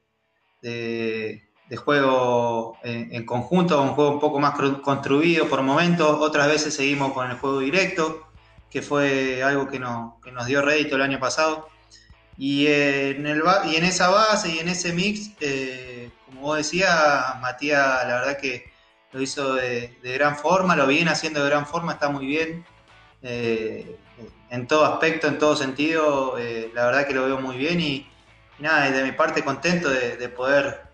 de 0.65 1.77
juego 1.77 2.77
en, 2.83 3.25
conjunto, 3.25 3.81
un 3.81 3.89
juego 3.89 4.11
un 4.11 4.19
poco 4.19 4.39
más 4.39 4.55
construido 4.81 5.47
por 5.47 5.61
momentos, 5.61 6.17
otras 6.19 6.47
veces 6.47 6.73
seguimos 6.73 7.13
con 7.13 7.29
el 7.29 7.37
juego 7.37 7.59
directo, 7.59 8.27
que 8.69 8.81
fue 8.81 9.41
algo 9.43 9.67
que, 9.67 9.79
no, 9.79 10.19
que 10.23 10.31
nos 10.31 10.45
dio 10.45 10.61
rédito 10.61 10.95
el 10.95 11.01
año 11.01 11.19
pasado. 11.19 11.69
Y 12.37 12.67
en, 12.67 13.25
el, 13.25 13.43
y 13.65 13.75
en 13.75 13.85
esa 13.85 14.09
base 14.09 14.53
y 14.53 14.59
en 14.59 14.67
ese 14.67 14.91
mix, 14.93 15.31
eh, 15.39 16.11
como 16.25 16.41
vos 16.41 16.57
decías, 16.57 17.39
Matías, 17.41 18.05
la 18.05 18.19
verdad 18.19 18.37
que 18.37 18.71
lo 19.13 19.21
hizo 19.21 19.53
de, 19.53 19.97
gran 20.03 20.35
forma, 20.37 20.75
lo 20.75 20.85
viene 20.85 21.11
haciendo 21.11 21.41
de 21.41 21.49
gran 21.49 21.65
forma, 21.65 21.93
está 21.93 22.09
muy 22.09 22.25
bien. 22.25 22.65
Eh, 23.21 23.97
en 24.49 24.67
todo 24.67 24.85
aspecto, 24.85 25.27
en 25.27 25.37
todo 25.37 25.55
sentido, 25.55 26.37
eh, 26.37 26.69
la 26.73 26.85
verdad 26.85 27.07
que 27.07 27.13
lo 27.13 27.25
veo 27.25 27.39
muy 27.39 27.57
bien 27.57 27.79
y, 27.79 28.07
nada, 28.59 28.89
de 28.91 29.03
mi 29.03 29.11
parte 29.11 29.43
contento 29.43 29.89
de 29.89 30.29
poder 30.29 30.85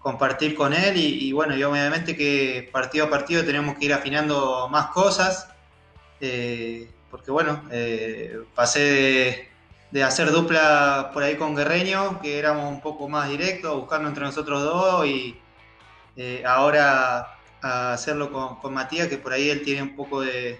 compartir 0.00 0.54
con 0.54 0.72
él 0.72 0.96
y, 0.96 1.30
bueno, 1.32 1.54
y 1.54 1.62
obviamente 1.62 2.16
que 2.16 2.68
partido 2.72 3.06
a 3.06 3.10
partido 3.10 3.44
tenemos 3.44 3.76
que 3.78 3.84
ir 3.84 3.92
afinando 3.92 4.68
más 4.70 4.86
cosas, 4.86 5.48
eh, 6.20 6.90
porque 7.10 7.30
bueno, 7.30 7.62
eh, 7.70 8.40
pasé 8.54 9.50
de 9.90 10.02
hacer 10.02 10.30
dupla 10.32 11.10
por 11.12 11.22
ahí 11.22 11.36
con 11.36 11.54
Guerreño, 11.54 12.20
que 12.22 12.38
éramos 12.38 12.72
un 12.72 12.80
poco 12.80 13.08
más 13.08 13.28
directos, 13.28 13.76
buscando 13.76 14.08
entre 14.08 14.24
nosotros 14.24 14.62
dos 14.62 15.06
y 15.06 15.38
eh, 16.16 16.42
ahora 16.46 17.36
a 17.62 17.92
hacerlo 17.92 18.32
con, 18.32 18.72
Matías, 18.72 19.08
que 19.08 19.18
por 19.18 19.34
ahí 19.34 19.50
él 19.50 19.62
tiene 19.62 19.82
un 19.82 19.96
poco 19.96 20.22
de, 20.22 20.58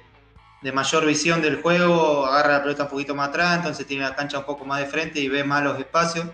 mayor 0.75 1.07
visión 1.07 1.41
del 1.41 1.63
juego, 1.63 2.27
agarra 2.27 2.59
la 2.59 2.63
pelota 2.63 2.83
un 2.83 2.91
poquito 2.91 3.15
más 3.15 3.31
atrás, 3.31 3.57
entonces 3.57 3.87
tiene 3.87 4.03
la 4.03 4.15
cancha 4.15 4.41
un 4.41 4.45
poco 4.45 4.67
más 4.67 4.81
de 4.81 4.87
frente 4.87 5.19
y 5.19 5.29
ve 5.29 5.45
más 5.45 5.65
los 5.65 5.79
espacios. 5.79 6.27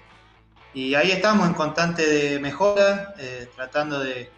Y 0.77 0.95
ahí 0.95 1.11
estamos 1.11 1.49
en 1.49 1.55
constante 1.55 2.07
de 2.07 2.39
mejora, 2.39 3.15
eh, 3.19 3.49
tratando 3.57 3.99
de, 3.99 4.31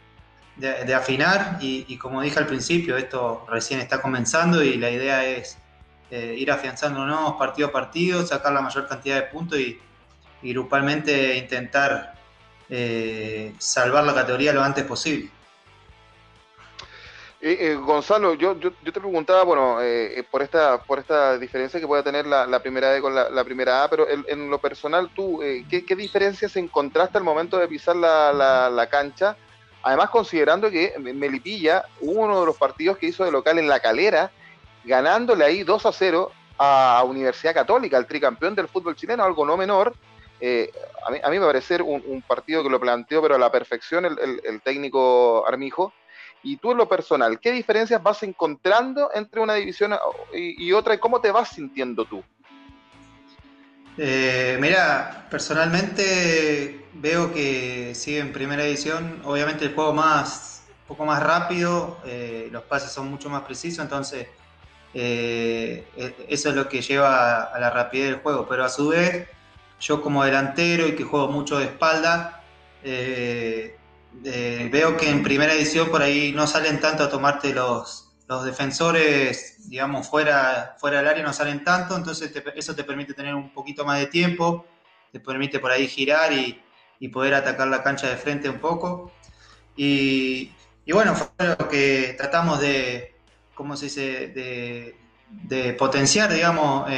afinar 0.94 1.58
y, 1.60 1.98
como 1.98 2.22
dije 2.22 2.38
al 2.38 2.46
principio, 2.46 2.96
esto 2.96 3.44
recién 3.48 3.80
está 3.80 4.00
comenzando 4.00 4.62
y 4.62 4.76
la 4.76 4.88
idea 4.88 5.24
es 5.24 5.58
eh, 6.12 6.36
ir 6.38 6.52
afianzándonos 6.52 7.32
partido 7.32 7.66
a 7.68 7.72
partido, 7.72 8.24
sacar 8.24 8.52
la 8.52 8.60
mayor 8.60 8.86
cantidad 8.86 9.16
de 9.16 9.22
puntos 9.22 9.58
y, 9.58 9.80
grupalmente 10.40 11.36
intentar 11.36 12.14
eh, 12.70 13.52
salvar 13.58 14.04
la 14.04 14.14
categoría 14.14 14.52
lo 14.52 14.62
antes 14.62 14.84
posible. 14.84 15.32
Eh, 17.40 17.78
Gonzalo, 17.80 18.34
yo, 18.34 18.58
yo, 18.58 18.72
te 18.72 18.92
preguntaba, 18.92 19.44
bueno, 19.44 19.78
por 20.30 20.42
esta 20.42 20.82
por 20.82 20.98
esta 20.98 21.38
diferencia 21.38 21.78
que 21.78 21.86
pueda 21.86 22.02
tener 22.02 22.26
la, 22.26 22.60
primera 22.60 22.90
D 22.90 23.00
con 23.00 23.14
la, 23.14 23.44
primera 23.44 23.84
A, 23.84 23.88
pero 23.90 24.06
en, 24.08 24.50
lo 24.50 24.58
personal, 24.58 25.08
tú, 25.14 25.40
¿qué, 25.70 25.84
¿qué, 25.84 25.94
diferencias 25.94 26.56
encontraste 26.56 27.16
al 27.16 27.24
momento 27.24 27.56
de 27.56 27.68
pisar 27.68 27.94
la, 27.94 28.88
cancha? 28.90 29.36
Además, 29.82 30.10
considerando 30.10 30.68
que 30.68 30.94
Melipilla, 30.98 31.84
uno 32.00 32.40
de 32.40 32.46
los 32.46 32.56
partidos 32.56 32.98
que 32.98 33.06
hizo 33.06 33.24
de 33.24 33.30
local 33.30 33.58
en 33.58 33.68
la 33.68 33.78
calera, 33.78 34.32
ganándole 34.84 35.44
ahí 35.44 35.62
2 35.62 35.86
a 35.86 35.92
0 35.92 36.32
a 36.58 37.04
Universidad 37.06 37.54
Católica, 37.54 37.96
el 37.96 38.06
tricampeón 38.06 38.54
del 38.54 38.68
fútbol 38.68 38.96
chileno, 38.96 39.22
algo 39.22 39.46
no 39.46 39.56
menor. 39.56 39.94
Eh, 40.40 40.70
a, 41.06 41.10
mí, 41.10 41.18
a, 41.22 41.30
mí, 41.30 41.38
me 41.38 41.46
parece 41.46 41.80
un, 41.80 42.22
partido 42.26 42.62
que 42.62 42.70
lo 42.70 42.80
planteó, 42.80 43.22
pero 43.22 43.36
a 43.36 43.38
la 43.38 43.50
perfección 43.50 44.04
el, 44.04 44.60
técnico 44.62 45.46
Armijo. 45.46 45.92
Y 46.42 46.56
tú 46.56 46.72
en 46.72 46.78
lo 46.78 46.88
personal, 46.88 47.40
¿qué 47.40 47.52
diferencias 47.52 48.02
vas 48.02 48.22
encontrando 48.22 49.10
entre 49.14 49.40
una 49.40 49.54
división 49.54 49.94
y, 50.32 50.72
otra 50.72 50.94
y 50.94 50.98
cómo 50.98 51.20
te 51.20 51.30
vas 51.30 51.50
sintiendo 51.50 52.04
tú? 52.04 52.22
Eh, 53.96 54.56
mira, 54.60 55.26
personalmente 55.28 56.86
veo 56.94 57.32
que 57.32 57.94
sigue 57.94 58.20
en 58.20 58.32
primera 58.32 58.62
división, 58.62 59.20
obviamente 59.24 59.64
el 59.64 59.74
juego 59.74 59.92
más, 59.92 60.62
un 60.82 60.88
poco 60.88 61.04
más 61.04 61.20
rápido, 61.22 61.98
eh, 62.04 62.48
los 62.52 62.62
pases 62.62 62.92
son 62.92 63.10
mucho 63.10 63.28
más 63.28 63.42
precisos, 63.42 63.82
entonces 63.82 64.28
eh, 64.94 65.86
e, 65.96 66.26
eso 66.28 66.48
es 66.50 66.54
lo 66.54 66.68
que 66.68 66.80
lleva 66.80 67.42
a 67.42 67.58
la 67.58 67.70
rapidez 67.70 68.10
del 68.10 68.20
juego, 68.20 68.46
pero 68.48 68.64
a 68.64 68.68
su 68.68 68.88
vez, 68.88 69.28
yo 69.80 70.00
como 70.00 70.24
delantero 70.24 70.86
y 70.86 70.96
que 70.96 71.04
juego 71.04 71.28
mucho 71.28 71.58
de 71.58 71.66
espalda, 71.66 72.42
eh, 72.82 73.77
eh, 74.24 74.68
veo 74.72 74.96
que 74.96 75.08
en 75.08 75.22
primera 75.22 75.52
edición 75.52 75.90
por 75.90 76.02
ahí 76.02 76.32
no 76.32 76.46
salen 76.46 76.80
tanto 76.80 77.04
a 77.04 77.08
tomarte 77.08 77.52
los, 77.52 78.08
los 78.28 78.44
defensores, 78.44 79.68
digamos, 79.68 80.08
fuera, 80.08 80.76
fuera 80.78 80.98
del 80.98 81.08
área, 81.08 81.22
no 81.22 81.32
salen 81.32 81.64
tanto, 81.64 81.96
entonces 81.96 82.32
eso 82.54 82.74
te 82.74 82.84
permite 82.84 83.14
tener 83.14 83.34
un 83.34 83.52
poquito 83.52 83.84
más 83.84 83.98
de 83.98 84.06
tiempo, 84.06 84.66
te 85.12 85.20
permite 85.20 85.58
por 85.58 85.70
ahí 85.70 85.88
girar 85.88 86.32
y, 86.32 86.62
poder 87.12 87.34
atacar 87.34 87.68
la 87.68 87.82
cancha 87.82 88.08
de 88.08 88.16
frente 88.16 88.50
un 88.50 88.58
poco. 88.58 89.12
Y, 89.76 90.52
y 90.84 90.92
bueno, 90.92 91.14
fue 91.14 91.46
lo 91.46 91.68
que 91.68 92.14
tratamos 92.18 92.60
de, 92.60 93.14
¿cómo 93.54 93.76
se 93.76 93.86
dice?, 93.86 94.94
de, 95.48 95.74
potenciar, 95.74 96.32
digamos, 96.32 96.90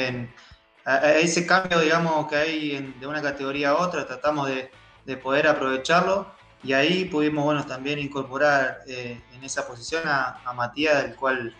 ese 1.16 1.46
cambio, 1.46 1.80
digamos, 1.80 2.28
que 2.28 2.36
hay 2.36 2.94
de 3.00 3.06
una 3.06 3.20
categoría 3.20 3.70
a 3.70 3.76
otra, 3.76 4.06
tratamos 4.06 4.48
de, 4.48 4.70
poder 5.16 5.48
aprovecharlo 5.48 6.32
y 6.62 6.72
ahí 6.72 7.06
pudimos, 7.06 7.44
bueno, 7.44 7.64
también 7.64 7.98
incorporar 7.98 8.80
eh, 8.86 9.20
en 9.34 9.44
esa 9.44 9.66
posición 9.66 10.02
a, 10.06 10.52
Matías, 10.54 11.02
del 11.02 11.14
cual, 11.14 11.54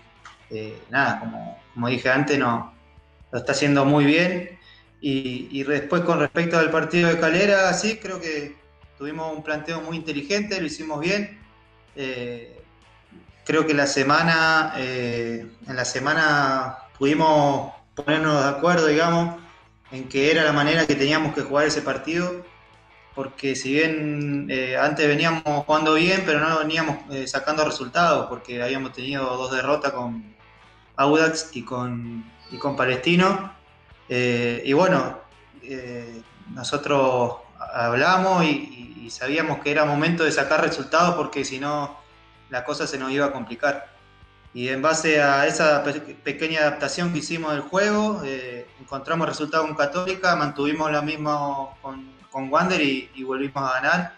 eh, 0.51 0.79
nada, 0.91 1.21
como, 1.21 1.89
dije 1.89 2.11
antes, 2.11 2.39
no, 2.39 2.75
lo 3.33 3.39
está 3.39 3.53
haciendo 3.53 3.85
muy 3.85 4.05
bien. 4.05 4.59
Y, 5.01 5.63
después 5.65 6.03
con 6.03 6.19
respecto 6.21 6.59
al 6.59 6.71
partido 6.71 7.09
de 7.09 7.19
Calera, 7.19 7.73
sí, 7.73 7.97
creo 7.97 8.21
que 8.21 8.57
tuvimos 8.99 9.35
un 9.35 9.43
planteo 9.43 9.81
muy 9.81 9.97
inteligente, 9.97 10.61
lo 10.61 10.67
hicimos 10.67 11.01
bien. 11.01 11.41
Eh, 11.97 12.63
creo 13.45 13.67
que 13.67 13.75
la 13.75 13.87
semana, 13.87 14.75
eh, 14.77 15.47
en 15.67 15.77
la 15.77 15.85
semana 15.85 16.79
pudimos 16.99 17.73
ponernos 17.95 18.45
de 18.45 18.51
acuerdo, 18.51 18.87
digamos, 18.87 19.41
en 19.91 20.09
que 20.09 20.31
era 20.31 20.45
la 20.45 20.53
manera 20.53 20.87
que 20.87 20.95
teníamos 20.95 21.35
que 21.35 21.43
jugar 21.43 21.67
ese 21.67 21.83
partido, 21.83 22.45
porque 23.15 23.57
si 23.57 23.73
bien 23.73 24.47
eh, 24.51 24.77
antes 24.77 25.07
veníamos 25.07 25.43
jugando 25.67 25.95
bien, 25.95 26.23
pero 26.25 26.41
no 26.41 26.59
veníamos 26.59 26.99
eh, 27.11 27.27
sacando 27.27 27.65
resultados, 27.65 28.27
porque 28.29 28.63
habíamos 28.63 28.93
tenido 28.93 29.25
dos 29.37 29.51
derrotas 29.53 29.93
con 29.93 30.35
Audax 30.97 31.51
y 31.55 31.63
con, 31.65 32.25
y 32.51 32.59
con 32.59 32.77
Palestino. 32.77 33.55
y 34.09 34.73
bueno, 34.73 35.19
nosotros 36.55 37.37
hablamos 37.73 38.45
y 38.45 39.09
sabíamos 39.11 39.61
que 39.61 39.71
era 39.71 39.85
momento 39.85 40.25
de 40.25 40.33
sacar 40.33 40.63
resultados, 40.63 41.15
porque 41.17 41.45
si 41.45 41.59
no 41.59 41.99
la 42.51 42.65
cosa 42.65 42.87
se 42.87 42.99
nos 42.99 43.11
iba 43.11 43.27
a 43.27 43.33
complicar. 43.33 43.89
Y 44.53 44.69
en 44.69 44.83
base 44.83 45.23
a 45.23 45.47
esa 45.47 45.85
pequeña 46.25 46.61
adaptación 46.61 47.13
que 47.13 47.21
hicimos 47.21 47.53
del 47.53 47.61
juego, 47.61 48.23
eh, 48.25 48.67
encontramos 48.81 49.29
resultados 49.29 49.67
con 49.67 49.77
Católica, 49.77 50.35
mantuvimos 50.35 50.91
lo 50.91 51.03
mismo 51.03 51.79
con, 51.81 52.20
con 52.31 52.51
Wander 52.53 52.81
y, 52.81 53.23
volvimos 53.25 53.57
a 53.57 53.81
ganar. 53.81 54.15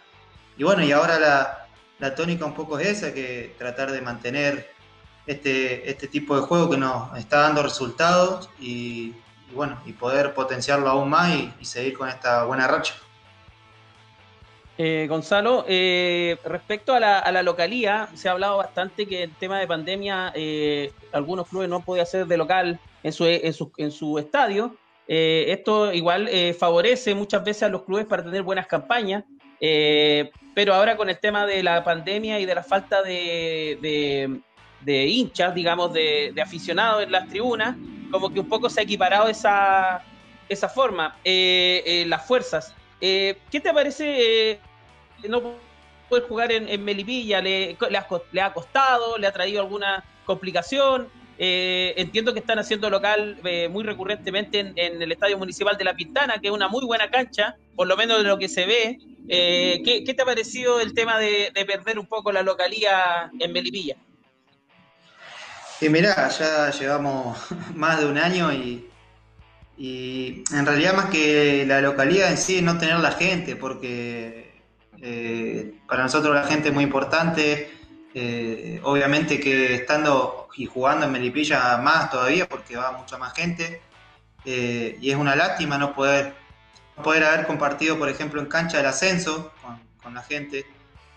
Y 0.57 0.65
bueno, 0.65 0.85
y 0.85 0.93
ahora 0.93 1.19
la, 1.19 1.67
la, 1.99 2.15
tónica 2.15 2.45
un 2.45 2.55
poco 2.55 2.79
es 2.79 2.89
esa, 2.89 3.15
que 3.15 3.55
tratar 3.59 3.91
de 3.91 4.01
mantener 4.01 4.71
este, 5.27 5.89
este 5.91 6.09
tipo 6.09 6.37
de 6.37 6.43
juego 6.43 6.71
que 6.71 6.77
nos 6.77 7.17
está 7.19 7.41
dando 7.41 7.63
resultados 7.63 8.51
y, 8.61 9.15
bueno, 9.55 9.81
y 9.87 9.93
poder 9.93 10.35
potenciarlo 10.35 10.89
aún 10.89 11.11
más 11.11 11.33
y 11.61 11.65
seguir 11.65 11.97
con 11.97 12.09
esta 12.09 12.45
buena 12.45 12.67
racha. 12.67 12.95
Eh, 14.79 15.07
Gonzalo, 15.09 15.65
eh, 15.69 16.39
respecto 16.45 16.95
a 16.95 17.01
la, 17.01 17.43
localía, 17.43 18.09
se 18.15 18.29
ha 18.29 18.33
hablado 18.33 18.57
bastante 18.57 19.07
que 19.07 19.25
el 19.25 19.35
tema 19.35 19.61
de 19.61 19.67
pandemia, 19.67 20.33
eh, 20.35 20.93
algunos 21.13 21.49
clubes 21.49 21.69
no 21.69 21.81
pueden 21.81 22.03
hacer 22.03 22.27
de 22.27 22.37
local 22.37 22.81
en 23.03 23.13
su, 23.13 23.27
en 23.27 23.93
su, 23.93 24.19
estadio. 24.19 24.75
Esto 25.07 25.93
igual 25.93 26.31
favorece 26.59 27.15
muchas 27.15 27.45
veces 27.45 27.65
a 27.65 27.69
los 27.69 27.83
clubes 27.83 28.07
para 28.07 28.23
tener 28.23 28.43
buenas 28.43 28.67
campañas, 28.67 29.25
pero 30.55 30.75
ahora 30.75 30.97
con 30.97 31.11
el 31.11 31.19
tema 31.19 31.47
de 31.47 31.63
la 31.63 31.85
pandemia 31.85 32.41
y 32.41 32.47
de 32.47 32.55
la 32.55 32.63
falta 32.63 33.03
de, 33.03 34.41
hinchas, 34.87 35.55
digamos, 35.55 35.93
de, 35.93 36.35
aficionados 36.43 37.03
en 37.03 37.13
las 37.13 37.29
tribunas, 37.29 37.77
como 38.11 38.33
que 38.33 38.41
un 38.41 38.49
poco 38.49 38.71
se 38.71 38.81
ha 38.81 38.85
equiparado 38.85 39.29
esa, 39.29 40.03
esa 40.49 40.69
forma, 40.69 41.17
las 41.25 42.27
fuerzas. 42.27 42.75
Eh, 43.05 43.37
¿Qué 43.51 43.61
te 43.61 43.75
parece 43.75 44.53
eh, 44.53 44.61
no 45.29 45.57
poder 46.09 46.23
jugar 46.29 46.53
en, 46.53 46.85
Melipilla? 46.85 47.43
¿Le, 47.43 47.77
ha, 47.99 48.53
costado? 48.55 49.19
¿Le 49.19 49.27
ha 49.27 49.33
traído 49.33 49.61
alguna 49.61 50.05
complicación? 50.25 51.09
Eh, 51.39 51.95
entiendo 51.97 52.33
que 52.33 52.41
están 52.41 52.59
haciendo 52.59 52.91
local 52.91 53.39
muy 53.71 53.85
recurrentemente 53.85 54.61
en, 54.61 55.03
el 55.03 55.13
Estadio 55.13 55.39
Municipal 55.39 55.77
de 55.77 55.85
La 55.85 55.95
Pintana, 55.95 56.39
que 56.41 56.49
es 56.49 56.53
una 56.53 56.69
muy 56.69 56.85
buena 56.85 57.11
cancha, 57.11 57.57
por 57.75 57.87
lo 57.87 57.97
menos 57.97 58.19
de 58.19 58.25
lo 58.25 58.39
que 58.39 58.49
se 58.49 58.67
ve. 58.67 58.99
¿qué, 59.29 60.15
te 60.15 60.23
ha 60.23 60.25
parecido 60.25 60.81
el 60.81 60.95
tema 60.95 61.19
de, 61.19 61.51
perder 61.67 61.99
un 61.99 62.07
poco 62.07 62.33
la 62.33 62.43
localía 62.43 63.31
en 63.39 63.53
Melipilla? 63.53 63.97
Sí, 65.79 65.89
mirá, 65.89 66.29
ya 66.29 66.71
llevamos 66.71 67.39
más 67.75 68.01
de 68.01 68.07
un 68.07 68.19
año 68.19 68.53
y 68.53 68.89
y 69.77 70.45
en 70.53 70.67
realidad 70.67 70.95
más 70.95 71.07
que 71.07 71.65
la 71.67 71.81
localidad 71.81 72.31
en 72.31 72.37
sí, 72.37 72.63
no 72.63 72.79
tener 72.79 72.99
la 72.99 73.13
gente, 73.13 73.57
porque 73.57 74.61
eh, 75.01 75.75
para 75.89 76.05
nosotros 76.05 76.35
la 76.35 76.45
gente 76.45 76.69
es 76.69 76.75
muy 76.75 76.85
importante. 76.85 77.71
Eh, 78.15 78.81
obviamente 78.85 79.41
que 79.41 79.75
estando 79.75 80.42
y 80.57 80.67
jugando 80.67 81.07
en 81.07 81.13
Melipilla 81.13 81.79
más 81.79 82.11
todavía, 82.11 82.49
porque 82.49 82.77
va 82.77 82.93
mucha 82.93 83.19
más 83.19 83.35
gente. 83.35 83.83
Eh, 84.45 84.99
y 85.01 85.11
es 85.11 85.17
una 85.17 85.37
lástima 85.37 85.79
no 85.79 85.95
poder, 85.95 86.35
poder 87.03 87.25
haber 87.25 87.47
compartido, 87.47 87.99
por 87.99 88.09
ejemplo, 88.09 88.41
en 88.41 88.47
cancha 88.47 88.81
el 88.81 88.87
ascenso 88.87 89.53
con, 90.03 90.15
la 90.15 90.23
gente. 90.23 90.67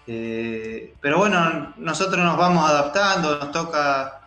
pero 0.06 1.18
bueno, 1.18 1.74
nosotros 1.78 2.24
nos 2.24 2.38
vamos 2.38 2.70
adaptando, 2.70 3.40
nos 3.40 3.52
toca 3.52 4.26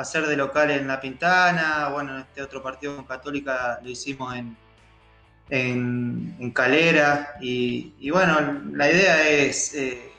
hacer 0.00 0.26
de 0.26 0.36
local 0.36 0.70
en 0.70 0.88
La 0.88 1.00
Pintana, 1.00 1.88
bueno, 1.92 2.18
este 2.18 2.42
otro 2.42 2.62
partido 2.62 2.96
con 2.96 3.04
Católica 3.04 3.78
lo 3.82 3.90
hicimos 3.90 4.34
en, 4.34 4.56
en, 5.50 6.50
Calera, 6.52 7.34
y, 7.40 8.10
bueno, 8.10 8.62
la 8.72 8.90
idea 8.90 9.28
es 9.28 9.74
eh, 9.74 10.09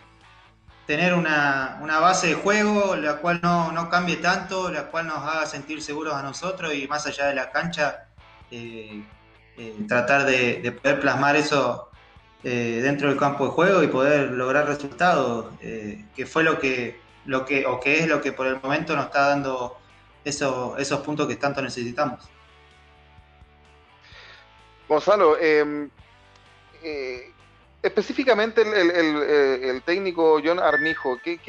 tener 0.92 1.14
una, 1.14 1.80
base 2.02 2.28
de 2.28 2.34
juego 2.34 2.98
la 2.98 3.16
cual 3.16 3.40
no, 3.42 3.90
cambie 3.90 4.18
tanto, 4.18 4.70
la 4.70 4.88
cual 4.88 5.08
nos 5.08 5.20
haga 5.20 5.46
sentir 5.46 5.82
seguros 5.82 6.14
a 6.14 6.22
nosotros 6.22 6.74
y 6.74 6.86
más 6.86 7.08
allá 7.08 7.28
de 7.28 7.36
la 7.36 7.50
cancha, 7.50 8.08
eh, 8.52 9.02
tratar 9.88 10.26
de, 10.26 10.70
poder 10.82 11.00
plasmar 11.00 11.38
eso 11.38 11.90
dentro 12.44 13.08
del 13.08 13.18
campo 13.18 13.46
de 13.46 13.52
juego 13.52 13.84
y 13.84 13.88
poder 13.88 14.32
lograr 14.32 14.68
resultados, 14.68 15.54
que 15.62 16.26
fue 16.26 16.44
lo 16.44 16.60
que, 16.60 17.00
lo 17.26 17.46
que, 17.46 17.66
o 17.66 17.80
que 17.80 18.00
es 18.00 18.08
lo 18.08 18.20
que 18.20 18.34
por 18.34 18.48
el 18.48 18.60
momento 18.62 18.94
nos 18.94 19.06
está 19.06 19.30
dando 19.30 19.78
esos 20.26 21.00
puntos 21.06 21.26
que 21.26 21.38
tanto 21.38 21.62
necesitamos. 21.62 22.30
Gonzalo, 24.90 25.38
em, 25.40 25.90
eh, 26.84 27.32
específicamente 27.82 28.62
el, 28.62 29.82
técnico 29.84 30.40
John 30.44 30.60
Armijo, 30.60 31.20
que, 31.24 31.40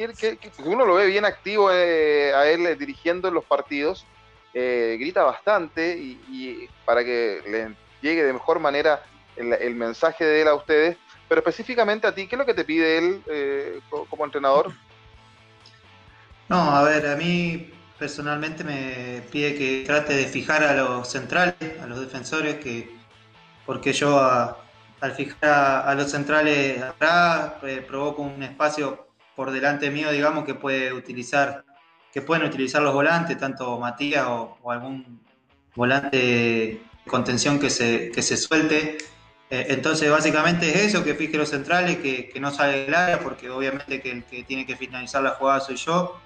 uno 0.65 0.85
lo 0.85 0.95
ve 0.95 1.07
bien 1.07 1.25
activo 1.25 1.71
eh, 1.71 2.33
a 2.33 2.47
él 2.47 2.77
dirigiendo 2.77 3.29
los 3.31 3.45
partidos, 3.45 4.05
eh, 4.53 4.97
grita 4.99 5.23
bastante 5.23 5.97
y, 5.97 6.67
para 6.85 7.03
que 7.03 7.41
le 7.47 7.75
llegue 8.01 8.23
de 8.23 8.33
mejor 8.33 8.59
manera 8.59 9.03
el, 9.35 9.75
mensaje 9.75 10.25
de 10.25 10.41
él 10.41 10.47
a 10.47 10.55
ustedes, 10.55 10.97
pero 11.27 11.39
específicamente 11.39 12.07
a 12.07 12.13
ti, 12.13 12.27
¿qué 12.27 12.35
es 12.35 12.39
lo 12.39 12.45
que 12.45 12.53
te 12.53 12.65
pide 12.65 12.97
él 12.97 13.81
como 14.09 14.25
entrenador? 14.25 14.71
No, 16.49 16.75
a 16.75 16.83
ver, 16.83 17.07
a 17.07 17.15
mí 17.15 17.71
personalmente 17.97 18.63
me 18.63 19.23
pide 19.31 19.55
que 19.55 19.83
trate 19.85 20.13
de 20.13 20.25
fijar 20.25 20.63
a 20.63 20.73
los 20.73 21.07
centrales, 21.07 21.55
a 21.81 21.87
los 21.87 21.99
defensores, 21.99 22.55
que 22.55 22.91
porque 23.65 23.93
yo 23.93 24.19
al 25.03 25.11
fijar 25.11 25.83
a, 25.85 25.93
los 25.95 26.09
centrales 26.09 26.81
atrás 26.81 27.55
eh, 27.63 27.83
provoco 27.85 28.21
un 28.21 28.41
espacio 28.41 29.05
por 29.35 29.51
delante 29.51 29.89
mío, 29.89 30.09
digamos, 30.13 30.45
que 30.45 30.55
puede 30.55 30.93
utilizar, 30.93 31.65
que 32.13 32.21
pueden 32.21 32.45
utilizar 32.45 32.81
los 32.81 32.93
volantes, 32.93 33.37
tanto 33.37 33.77
Matías 33.77 34.25
o, 34.27 34.57
algún 34.71 35.19
volante 35.75 36.17
de 36.17 36.81
contención 37.05 37.59
que 37.59 37.69
se, 37.69 38.11
que 38.11 38.21
se 38.21 38.37
suelte. 38.37 38.97
Eh, 39.49 39.65
entonces, 39.71 40.09
básicamente 40.09 40.69
es 40.69 40.77
eso, 40.77 41.03
que 41.03 41.15
fije 41.15 41.35
los 41.35 41.49
centrales, 41.49 41.97
que, 41.97 42.31
no 42.39 42.51
sale 42.51 42.85
del 42.85 42.95
área, 42.95 43.19
porque 43.19 43.49
obviamente 43.49 44.01
que 44.01 44.09
el 44.09 44.23
que 44.23 44.43
tiene 44.43 44.65
que 44.65 44.77
finalizar 44.77 45.21
la 45.21 45.31
jugada 45.31 45.59
soy 45.59 45.75
yo. 45.75 46.17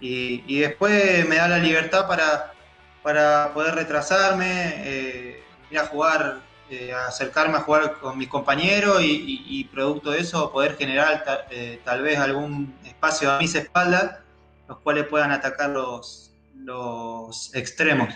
Y, 0.00 0.60
después 0.60 1.28
me 1.28 1.36
da 1.36 1.46
la 1.46 1.58
libertad 1.58 2.08
para, 2.08 2.54
para 3.02 3.52
poder 3.52 3.74
retrasarme, 3.74 4.72
eh, 4.78 5.42
ir 5.70 5.78
a 5.78 5.86
jugar 5.86 6.53
eh, 6.70 6.94
acercarme 6.94 7.58
a 7.58 7.60
jugar 7.60 7.98
con 7.98 8.16
mis 8.16 8.28
compañeros 8.28 9.02
y, 9.02 9.64
producto 9.70 10.12
de 10.12 10.20
eso 10.20 10.50
poder 10.50 10.76
generar 10.76 11.46
eh, 11.50 11.78
tal 11.84 12.00
vez 12.02 12.18
algún 12.18 12.74
espacio 12.84 13.30
a 13.30 13.38
mis 13.38 13.54
espaldas, 13.54 14.20
los 14.66 14.78
cuales 14.78 15.06
puedan 15.06 15.30
atacar 15.30 15.70
los, 15.70 16.32
los 16.54 17.54
extremos. 17.54 18.14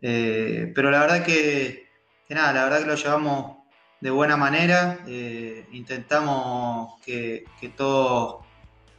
Eh, 0.00 0.72
pero 0.74 0.90
la 0.90 1.00
verdad 1.00 1.22
que, 1.22 1.90
nada, 2.30 2.54
la 2.54 2.64
verdad 2.64 2.80
que 2.80 2.86
lo 2.86 2.94
llevamos 2.94 3.58
de 4.00 4.10
buena 4.10 4.38
manera, 4.38 5.00
intentamos 5.70 6.98
que, 7.04 7.44
todos 7.76 8.44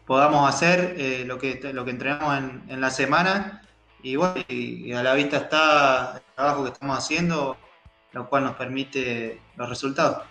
podamos 0.06 0.48
hacer 0.48 1.26
lo, 1.26 1.40
que, 1.40 1.60
lo 1.74 1.84
que 1.84 1.92
entrenamos 1.92 2.38
en, 2.68 2.80
la 2.80 2.92
semana 2.92 3.64
y 4.04 4.18
bueno, 4.18 4.36
y 4.48 4.94
a 4.94 5.02
la 5.02 5.14
vista 5.16 5.38
está 5.38 6.14
el 6.18 6.36
trabajo 6.36 6.64
que 6.64 6.72
estamos 6.72 6.98
haciendo 6.98 7.58
lo 8.14 8.30
cual 8.30 8.44
nos 8.44 8.56
permite 8.56 9.42
los 9.58 9.68
resultados. 9.68 10.24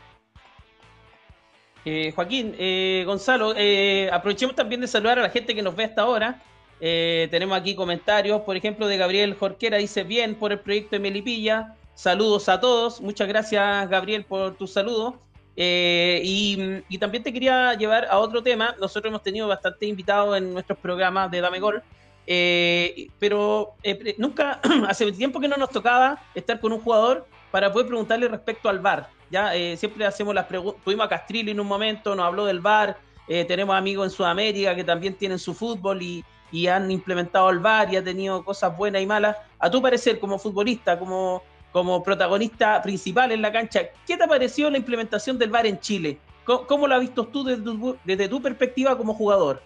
Eh, 1.84 2.12
Joaquín, 2.14 2.54
eh, 2.58 3.02
Gonzalo, 3.06 3.54
eh, 3.56 4.08
aprovechemos 4.12 4.54
también 4.54 4.80
de 4.80 4.86
saludar 4.86 5.18
a 5.18 5.22
la 5.22 5.30
gente 5.30 5.54
que 5.54 5.62
nos 5.62 5.74
ve 5.74 5.84
hasta 5.84 6.02
ahora. 6.02 6.40
tenemos 6.80 7.56
aquí 7.56 7.76
comentarios, 7.76 8.40
por 8.42 8.56
ejemplo, 8.56 8.88
de 8.88 8.96
Gabriel 8.96 9.36
Jorquera, 9.38 9.76
dice 9.76 10.02
bien 10.02 10.34
por 10.34 10.50
el 10.50 10.58
proyecto 10.58 10.96
de 10.96 11.00
Melipilla. 11.00 11.76
Saludos 11.94 12.48
a 12.48 12.58
todos. 12.58 13.00
Muchas 13.00 13.28
gracias, 13.28 13.88
Gabriel, 13.88 14.24
por 14.24 14.56
tu 14.56 14.66
saludo. 14.66 15.20
Y, 15.54 16.82
y, 16.88 16.98
también 16.98 17.22
te 17.22 17.32
quería 17.32 17.74
llevar 17.74 18.06
a 18.10 18.18
otro 18.18 18.42
tema. 18.42 18.74
Nosotros 18.80 19.10
hemos 19.10 19.22
tenido 19.22 19.46
bastante 19.46 19.86
invitados 19.86 20.36
en 20.36 20.52
nuestros 20.52 20.76
programas 20.78 21.30
de 21.30 21.40
Dame 21.40 21.60
Gol. 21.60 21.82
pero 22.26 23.74
nunca, 24.18 24.60
hace 24.88 25.12
tiempo 25.12 25.38
que 25.38 25.48
no 25.48 25.56
nos 25.56 25.70
tocaba 25.70 26.20
estar 26.34 26.58
con 26.58 26.72
un 26.72 26.80
jugador 26.80 27.26
para 27.52 27.72
poder 27.72 27.86
preguntarle 27.86 28.26
respecto 28.26 28.68
al 28.68 28.80
VAR. 28.80 29.08
Ya 29.30 29.54
eh, 29.54 29.76
siempre 29.76 30.04
hacemos 30.04 30.34
las 30.34 30.46
preguntas. 30.46 30.82
Tuvimos 30.82 31.06
a 31.06 31.08
Castrilli 31.08 31.52
en 31.52 31.60
un 31.60 31.68
momento, 31.68 32.16
nos 32.16 32.26
habló 32.26 32.46
del 32.46 32.60
VAR. 32.60 32.96
Eh, 33.28 33.44
tenemos 33.44 33.76
amigos 33.76 34.06
en 34.06 34.10
Sudamérica 34.10 34.74
que 34.74 34.82
también 34.82 35.14
tienen 35.14 35.38
su 35.38 35.54
fútbol 35.54 36.02
y, 36.02 36.24
han 36.68 36.90
implementado 36.90 37.48
el 37.48 37.60
VAR 37.60 37.92
y 37.92 37.96
ha 37.96 38.04
tenido 38.04 38.44
cosas 38.44 38.76
buenas 38.76 39.00
y 39.00 39.06
malas. 39.06 39.36
A 39.58 39.70
tu 39.70 39.80
parecer, 39.80 40.18
como 40.18 40.38
futbolista, 40.38 40.98
como, 40.98 41.42
como 41.70 42.02
protagonista 42.02 42.82
principal 42.82 43.32
en 43.32 43.40
la 43.40 43.50
cancha, 43.50 43.80
¿qué 44.06 44.18
te 44.18 44.24
ha 44.24 44.26
parecido 44.26 44.68
la 44.68 44.76
implementación 44.76 45.38
del 45.38 45.50
VAR 45.50 45.66
en 45.66 45.80
Chile? 45.80 46.18
¿Cómo, 46.44 46.86
lo 46.86 46.94
has 46.94 47.00
visto 47.00 47.26
tú 47.26 47.44
desde 47.44 48.28
tu, 48.28 48.42
perspectiva 48.42 48.98
como 48.98 49.14
jugador? 49.14 49.62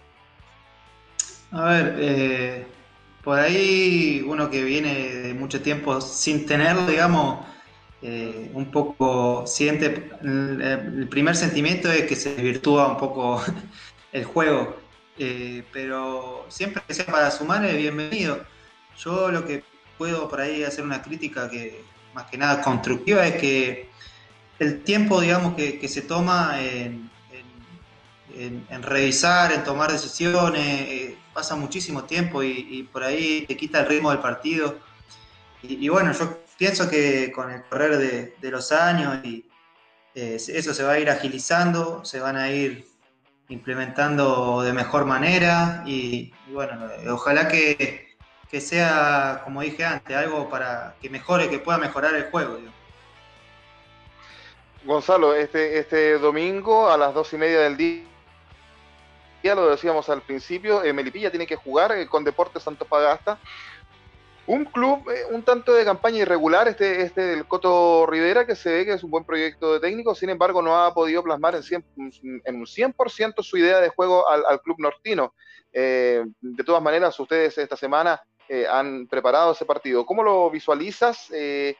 A 1.51 1.63
ver, 1.65 1.95
eh, 1.99 2.67
por 3.23 3.39
ahí 3.39 4.23
uno 4.25 4.49
que 4.49 4.63
viene 4.63 4.93
de 4.93 5.33
mucho 5.33 5.61
tiempo 5.61 5.99
sin 5.99 6.45
tenerlo, 6.45 6.85
digamos, 6.85 7.39
eh, 8.09 8.51
un 8.53 8.71
poco 8.71 9.45
siente, 9.45 10.11
el, 10.21 11.07
primer 11.09 11.35
sentimiento 11.35 11.91
es 11.91 12.03
que 12.03 12.15
se 12.15 12.33
desvirtúa 12.35 12.87
un 12.87 12.97
poco 12.97 13.43
el 14.13 14.23
juego, 14.23 14.77
eh, 15.19 15.65
pero 15.73 16.45
siempre 16.47 16.81
que 16.87 16.93
sea 16.93 17.05
para 17.07 17.29
sumar 17.31 17.65
es 17.65 17.75
bienvenido. 17.75 18.45
Yo 18.97 19.29
lo 19.29 19.45
que 19.45 19.61
puedo 19.97 20.29
por 20.29 20.39
ahí 20.39 20.63
hacer 20.63 20.85
una 20.85 21.01
crítica 21.01 21.49
que 21.49 21.83
más 22.13 22.29
que 22.31 22.37
nada 22.37 22.61
constructiva 22.61 23.27
es 23.27 23.41
que 23.41 23.89
el 24.59 24.83
tiempo, 24.83 25.19
digamos, 25.19 25.55
que, 25.55 25.85
se 25.89 26.01
toma 26.01 26.61
en, 26.61 27.09
revisar, 28.83 29.51
en 29.51 29.65
tomar 29.65 29.91
decisiones, 29.91 30.65
eh, 30.65 31.17
pasa 31.33 31.57
muchísimo 31.57 32.05
tiempo 32.05 32.41
y, 32.41 32.87
por 32.89 33.03
ahí 33.03 33.43
te 33.45 33.57
quita 33.57 33.81
el 33.81 33.87
ritmo 33.87 34.11
del 34.11 34.19
partido. 34.19 34.77
Y, 35.61 35.89
bueno, 35.89 36.13
yo 36.13 36.46
pienso 36.57 36.89
que 36.89 37.31
con 37.31 37.51
el 37.51 37.63
correr 37.63 37.97
de, 37.97 38.51
los 38.51 38.71
años 38.71 39.23
y 39.23 39.49
eh, 40.15 40.35
eso 40.35 40.73
se 40.73 40.83
va 40.83 40.93
a 40.93 40.99
ir 40.99 41.09
agilizando, 41.09 42.03
se 42.03 42.19
van 42.19 42.35
a 42.35 42.49
ir 42.49 42.87
implementando 43.49 44.61
de 44.61 44.73
mejor 44.73 45.05
manera 45.05 45.83
y, 45.85 46.33
bueno, 46.47 46.89
ojalá 47.09 47.47
que, 47.47 48.17
sea, 48.59 49.41
como 49.43 49.61
dije 49.61 49.85
antes, 49.85 50.15
algo 50.15 50.49
para 50.49 50.95
que 51.01 51.09
mejore, 51.09 51.49
que 51.49 51.59
pueda 51.59 51.77
mejorar 51.77 52.15
el 52.15 52.29
juego. 52.31 52.57
Gonzalo, 54.83 55.35
este, 55.35 55.79
este 55.79 56.17
domingo 56.17 56.89
a 56.89 56.97
las 56.97 57.13
dos 57.13 57.31
y 57.33 57.37
media 57.37 57.59
del 57.59 57.77
día, 57.77 58.03
ya 59.43 59.53
lo 59.53 59.69
decíamos 59.69 60.09
al 60.09 60.21
principio, 60.21 60.83
eh, 60.83 60.91
Melipilla 60.93 61.29
tiene 61.29 61.45
que 61.45 61.55
jugar 61.55 61.91
eh, 61.91 62.07
con 62.07 62.23
Deportes 62.23 62.63
Santos 62.63 62.87
Pagasta 62.87 63.37
un 64.47 64.63
club 64.63 65.09
eh, 65.09 65.25
un 65.29 65.43
tanto 65.43 65.73
de 65.73 65.83
campaña 65.83 66.19
irregular, 66.19 66.67
este, 66.67 67.01
este 67.01 67.21
del 67.21 67.45
Coto 67.47 68.05
Rivera, 68.07 68.47
que 68.47 68.55
se 68.55 68.71
ve 68.71 68.85
que 68.85 68.93
es 68.93 69.03
un 69.03 69.11
buen 69.11 69.25
proyecto 69.25 69.73
de 69.73 69.81
técnico, 69.81 70.15
sin 70.15 70.29
embargo 70.29 70.61
no 70.61 70.77
ha 70.77 70.93
podido 70.93 71.21
plasmar 71.21 71.55
en, 71.55 71.63
en 72.45 72.55
un 72.55 72.65
100% 72.65 73.43
su 73.43 73.57
idea 73.57 73.81
de 73.81 73.89
juego 73.89 74.27
al, 74.27 74.61
club 74.61 74.77
nortino. 74.79 75.33
Eh, 75.73 76.23
de 76.39 76.63
todas 76.63 76.81
maneras, 76.81 77.19
ustedes 77.19 77.57
esta 77.57 77.75
semana 77.75 78.21
eh, 78.47 78.65
han 78.69 79.07
preparado 79.07 79.51
ese 79.51 79.65
partido. 79.65 80.05
¿Cómo 80.05 80.23
lo 80.23 80.49
visualizas? 80.49 81.27
¿qué, 81.29 81.75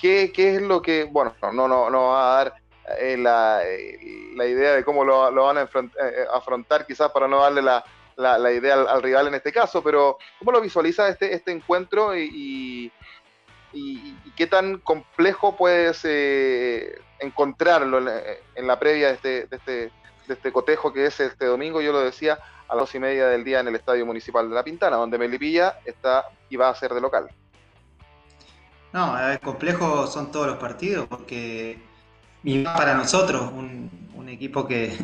es 0.00 0.62
lo 0.62 0.80
que, 0.80 1.04
bueno, 1.04 1.34
no, 1.52 1.68
no, 1.68 1.90
no 1.90 2.08
va 2.08 2.40
a 2.40 2.44
dar 2.44 2.54
la, 3.18 3.62
la, 4.34 4.46
idea 4.46 4.74
de 4.74 4.82
cómo 4.82 5.04
lo, 5.04 5.30
lo 5.30 5.44
van 5.44 5.58
a 5.58 5.68
afrontar, 6.32 6.86
quizás 6.86 7.10
para 7.12 7.28
no 7.28 7.42
darle 7.42 7.60
la 7.60 7.84
la, 8.18 8.52
idea 8.52 8.74
al, 8.74 9.02
rival 9.02 9.28
en 9.28 9.34
este 9.34 9.52
caso, 9.52 9.82
pero 9.82 10.18
¿cómo 10.38 10.52
lo 10.52 10.60
visualiza 10.60 11.08
este, 11.08 11.34
este 11.34 11.52
encuentro 11.52 12.16
y, 12.16 12.92
y, 13.72 14.14
qué 14.36 14.46
tan 14.46 14.78
complejo 14.78 15.56
puedes 15.56 16.00
eh, 16.04 17.00
encontrarlo 17.18 17.98
en, 17.98 18.66
la 18.66 18.78
previa 18.78 19.08
de 19.08 19.14
este, 19.14 19.46
de, 19.46 19.56
este, 19.56 19.72
de 19.72 20.34
este 20.34 20.52
cotejo 20.52 20.92
que 20.92 21.06
es 21.06 21.18
este 21.20 21.46
domingo? 21.46 21.80
Yo 21.80 21.92
lo 21.92 22.00
decía 22.00 22.38
a 22.68 22.74
las 22.74 22.82
dos 22.82 22.94
y 22.94 22.98
media 22.98 23.26
del 23.28 23.44
día 23.44 23.60
en 23.60 23.68
el 23.68 23.76
Estadio 23.76 24.04
Municipal 24.04 24.48
de 24.48 24.54
La 24.54 24.64
Pintana, 24.64 24.96
donde 24.96 25.18
Melipilla 25.18 25.78
está 25.84 26.26
y 26.50 26.56
va 26.56 26.68
a 26.68 26.74
ser 26.74 26.94
de 26.94 27.00
local. 27.00 27.28
No, 28.92 29.16
complejo 29.42 30.06
son 30.06 30.32
todos 30.32 30.46
los 30.46 30.56
partidos, 30.56 31.06
porque 31.08 31.80
para 32.64 32.94
nosotros, 32.94 33.52
un 33.52 34.28
equipo 34.28 34.66
que, 34.66 34.96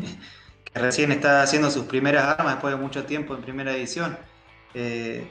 recién 0.75 1.11
está 1.11 1.41
haciendo 1.41 1.71
sus 1.71 1.85
primeras 1.85 2.37
armas 2.37 2.55
después 2.55 2.75
de 2.75 2.81
mucho 2.81 3.05
tiempo 3.05 3.33
en 3.33 3.41
primera 3.41 3.73
edición. 3.73 4.17
Eh, 4.73 5.27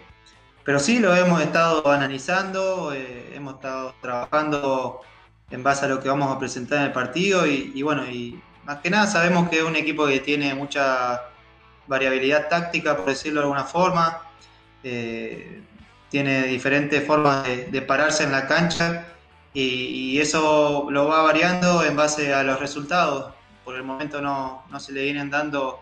pero 0.65 0.81
sí 0.81 0.99
lo 0.99 1.15
hemos 1.15 1.43
estado 1.43 1.91
analizando, 1.91 2.93
eh, 2.95 3.33
hemos 3.35 3.57
estado 3.57 3.95
trabajando 4.01 5.03
en 5.51 5.63
base 5.63 5.85
a 5.85 5.89
lo 5.89 6.01
que 6.01 6.09
vamos 6.09 6.35
a 6.35 6.39
presentar 6.39 6.79
en 6.79 6.85
el 6.87 6.93
partido 6.93 7.47
y, 7.47 7.83
bueno, 7.83 8.09
y 8.09 8.41
más 8.65 8.79
que 8.79 8.89
nada 8.89 9.07
sabemos 9.07 9.51
que 9.51 9.59
es 9.59 9.63
un 9.63 9.77
equipo 9.77 10.07
que 10.07 10.21
tiene 10.21 10.55
mucha 10.55 11.23
variabilidad 11.87 12.49
táctica, 12.49 12.97
por 12.97 13.05
decirlo 13.05 13.41
de 13.41 13.45
alguna 13.45 13.65
forma, 13.65 14.23
eh, 14.83 15.63
tiene 16.09 16.45
diferentes 16.45 17.07
formas 17.07 17.45
de, 17.45 17.83
pararse 17.83 18.25
en 18.25 18.33
la 18.33 18.47
cancha 18.47 19.07
y, 19.53 20.19
eso 20.19 20.87
lo 20.91 21.09
va 21.09 21.23
variando 21.23 21.85
en 21.85 21.95
base 21.97 22.33
a 22.33 22.43
los 22.43 22.59
resultados. 22.59 23.35
Por 23.65 23.77
el 23.77 23.83
momento 23.83 24.21
no, 24.21 24.65
se 24.79 24.93
le 24.93 25.03
vienen 25.05 25.31
dando 25.31 25.81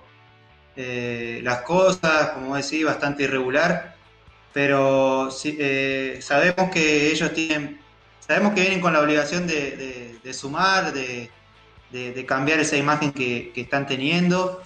eh, 0.77 1.41
las 1.43 1.63
cosas, 1.63 2.31
como 2.31 2.57
decía, 2.57 2.87
bastante 2.87 3.25
irregular, 3.25 3.97
pero 4.53 5.31
eh, 5.45 6.19
sabemos 6.23 6.71
que 6.71 7.11
ellos 7.11 7.33
tienen, 7.33 7.81
sabemos 8.21 8.55
que 8.55 8.61
vienen 8.61 8.81
con 8.81 8.93
la 8.93 9.01
obligación 9.01 9.47
de, 9.47 10.21
sumar, 10.33 10.93
de, 10.93 11.31
cambiar 12.27 12.61
esa 12.61 12.77
imagen 12.77 13.13
que, 13.13 13.53
están 13.57 13.87
teniendo. 13.87 14.63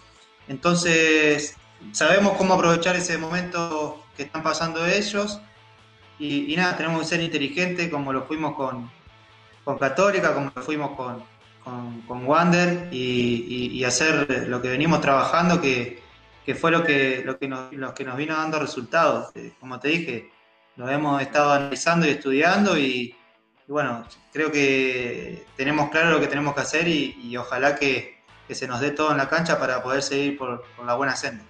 Entonces, 0.49 1.57
sabemos 1.93 2.37
cómo 2.37 2.55
aprovechar 2.55 2.97
ese 2.97 3.17
momento 3.17 4.05
que 4.17 4.25
están 4.25 4.43
pasando 4.43 4.87
ellos. 4.87 5.41
Y, 6.19 6.55
nada, 6.57 6.77
tenemos 6.77 7.01
que 7.01 7.07
ser 7.07 7.21
inteligentes 7.21 7.91
como 7.91 8.13
lo 8.13 8.25
fuimos 8.25 8.57
con, 8.57 8.91
con 9.65 9.79
Católica, 9.79 10.35
como 10.35 10.51
fuimos 10.51 10.97
con, 10.97 11.23
con, 12.07 12.27
Wander 12.27 12.89
y, 12.93 13.83
hacer 13.85 14.49
lo 14.49 14.63
que 14.63 14.69
venimos 14.69 15.01
trabajando, 15.01 15.61
que, 15.61 16.01
fue 16.55 16.71
lo 16.71 16.85
que, 16.85 17.23
lo, 17.25 17.39
que 17.39 17.49
nos, 17.49 17.71
vino 18.17 18.37
dando 18.37 18.61
resultados. 18.61 19.35
Eh, 19.35 19.53
como 19.59 19.81
te 19.81 19.89
dije, 19.89 20.31
lo 20.77 20.89
hemos 20.89 21.21
estado 21.21 21.53
analizando 21.53 22.07
y 22.07 22.11
estudiando 22.11 22.79
y, 22.79 23.17
bueno, 23.67 24.07
creo 24.33 24.53
que 24.53 25.45
tenemos 25.57 25.91
claro 25.91 26.11
lo 26.11 26.21
que 26.21 26.29
tenemos 26.29 26.55
que 26.55 26.61
hacer 26.61 26.87
y, 26.87 27.37
ojalá 27.37 27.75
que, 27.75 28.17
se 28.49 28.69
nos 28.69 28.81
dé 28.81 28.93
todo 28.93 29.11
en 29.11 29.17
la 29.17 29.29
cancha 29.29 29.59
para 29.59 29.83
poder 29.83 30.03
seguir 30.03 30.39
por 30.39 30.65
la 30.85 30.95
buena 30.95 31.17
senda. 31.17 31.45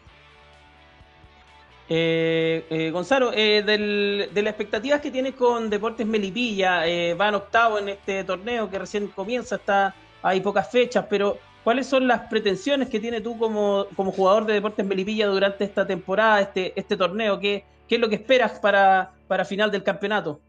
Eh, 1.88 2.66
eh, 2.70 2.90
Gonzalo, 2.90 3.32
eh, 3.34 3.62
de 3.62 4.42
las 4.42 4.50
expectativas 4.50 5.00
que 5.02 5.10
tienes 5.10 5.34
con 5.34 5.68
Deportes 5.68 6.06
Melipilla, 6.06 6.82
van 7.16 7.34
octavo 7.34 7.78
en 7.78 7.90
este 7.90 8.24
torneo 8.24 8.70
que 8.70 8.78
recién 8.78 9.08
comienza, 9.08 9.56
está 9.56 9.94
hay 10.22 10.40
pocas 10.40 10.70
fechas, 10.70 11.06
pero 11.08 11.38
¿cuáles 11.64 11.86
son 11.86 12.06
las 12.06 12.22
pretensiones 12.28 12.88
que 12.88 13.00
tienes 13.00 13.22
tú 13.22 13.38
como, 13.38 13.86
jugador 13.94 14.46
de 14.46 14.54
Deportes 14.54 14.84
Melipilla 14.84 15.26
durante 15.26 15.64
esta 15.64 15.86
temporada, 15.86 16.40
este, 16.40 16.72
este 16.78 16.96
torneo? 16.96 17.38
¿Qué, 17.38 17.64
¿Qué 17.88 17.96
es 17.96 18.00
lo 18.00 18.08
que 18.08 18.16
esperas 18.16 18.58
para, 18.58 19.12
para 19.28 19.44
final 19.44 19.70
del 19.70 19.82
campeonato? 19.82 20.40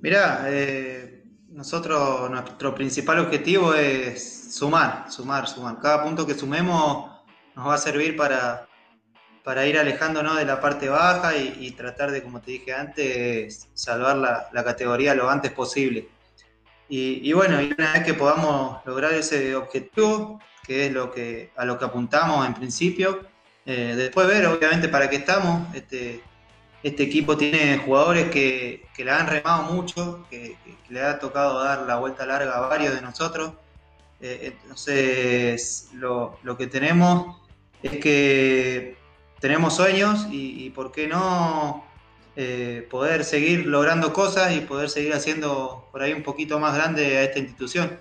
Mirá, 0.00 0.46
nosotros, 1.48 2.30
nuestro 2.30 2.74
principal 2.74 3.18
objetivo 3.18 3.74
es 3.74 4.54
sumar, 4.54 5.10
sumar, 5.10 5.48
sumar. 5.48 5.80
Cada 5.80 6.04
punto 6.04 6.26
que 6.26 6.34
sumemos 6.34 7.10
nos 7.56 7.66
va 7.66 7.74
a 7.74 7.78
servir 7.78 8.16
para, 8.16 8.68
para 9.42 9.66
ir 9.66 9.78
alejándonos 9.78 10.36
de 10.36 10.44
la 10.44 10.60
parte 10.60 10.88
baja 10.88 11.34
y, 11.36 11.70
tratar 11.70 12.10
de, 12.10 12.22
como 12.22 12.40
te 12.40 12.52
dije 12.52 12.74
antes, 12.74 13.68
salvar 13.74 14.16
la, 14.52 14.64
categoría 14.64 15.14
lo 15.14 15.30
antes 15.30 15.50
posible. 15.52 16.08
Y, 16.88 17.32
bueno, 17.32 17.60
y 17.60 17.72
una 17.76 17.94
vez 17.94 18.04
que 18.04 18.14
podamos 18.14 18.84
lograr 18.86 19.12
ese 19.12 19.56
objetivo, 19.56 20.40
que 20.64 20.86
es 20.86 20.92
lo 20.92 21.12
que, 21.12 21.50
a 21.56 21.64
lo 21.64 21.78
que 21.78 21.84
apuntamos 21.84 22.46
en 22.46 22.54
principio, 22.54 23.20
eh, 23.64 23.94
después 23.96 24.28
ver 24.28 24.46
obviamente 24.46 24.88
para 24.88 25.10
qué 25.10 25.16
estamos. 25.16 25.74
Este, 25.74 26.22
este 26.82 27.02
equipo 27.02 27.36
tiene 27.36 27.78
jugadores 27.78 28.30
que, 28.30 28.86
que 28.94 29.04
la 29.04 29.18
han 29.18 29.26
remado 29.26 29.72
mucho, 29.72 30.24
que, 30.30 30.56
le 30.88 31.02
ha 31.02 31.18
tocado 31.18 31.64
dar 31.64 31.80
la 31.80 31.96
vuelta 31.96 32.24
larga 32.24 32.56
a 32.56 32.60
varios 32.60 32.94
de 32.94 33.02
nosotros. 33.02 33.52
Eh, 34.20 34.52
entonces, 34.62 35.88
lo, 35.94 36.38
lo 36.44 36.56
que 36.56 36.68
tenemos 36.68 37.36
es 37.82 37.98
que 37.98 38.96
tenemos 39.40 39.76
sueños 39.76 40.26
y, 40.30 40.70
por 40.70 40.92
qué 40.92 41.06
no 41.08 41.84
eh, 42.36 42.86
poder 42.90 43.24
seguir 43.24 43.66
logrando 43.66 44.12
cosas 44.12 44.54
y 44.54 44.60
poder 44.60 44.90
seguir 44.90 45.14
haciendo 45.14 45.88
por 45.90 46.02
ahí 46.02 46.12
un 46.12 46.22
poquito 46.22 46.58
más 46.58 46.74
grande 46.74 47.18
a 47.18 47.22
esta 47.22 47.38
institución. 47.38 47.98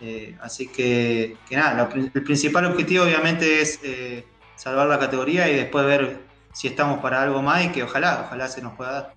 Eh, 0.00 0.36
así 0.40 0.68
que, 0.68 1.36
nada, 1.50 1.88
el 1.94 2.22
principal 2.24 2.66
objetivo 2.66 3.04
obviamente 3.04 3.60
es 3.60 3.80
eh, 3.82 4.24
salvar 4.56 4.88
la 4.88 4.98
categoría 4.98 5.48
y 5.48 5.56
después 5.56 5.86
ver 5.86 6.18
si 6.52 6.68
estamos 6.68 7.00
para 7.00 7.22
algo 7.22 7.42
más 7.42 7.64
y 7.64 7.68
que 7.72 7.82
ojalá, 7.82 8.24
ojalá 8.26 8.48
se 8.48 8.62
nos 8.62 8.74
pueda 8.74 8.92
dar. 8.92 9.14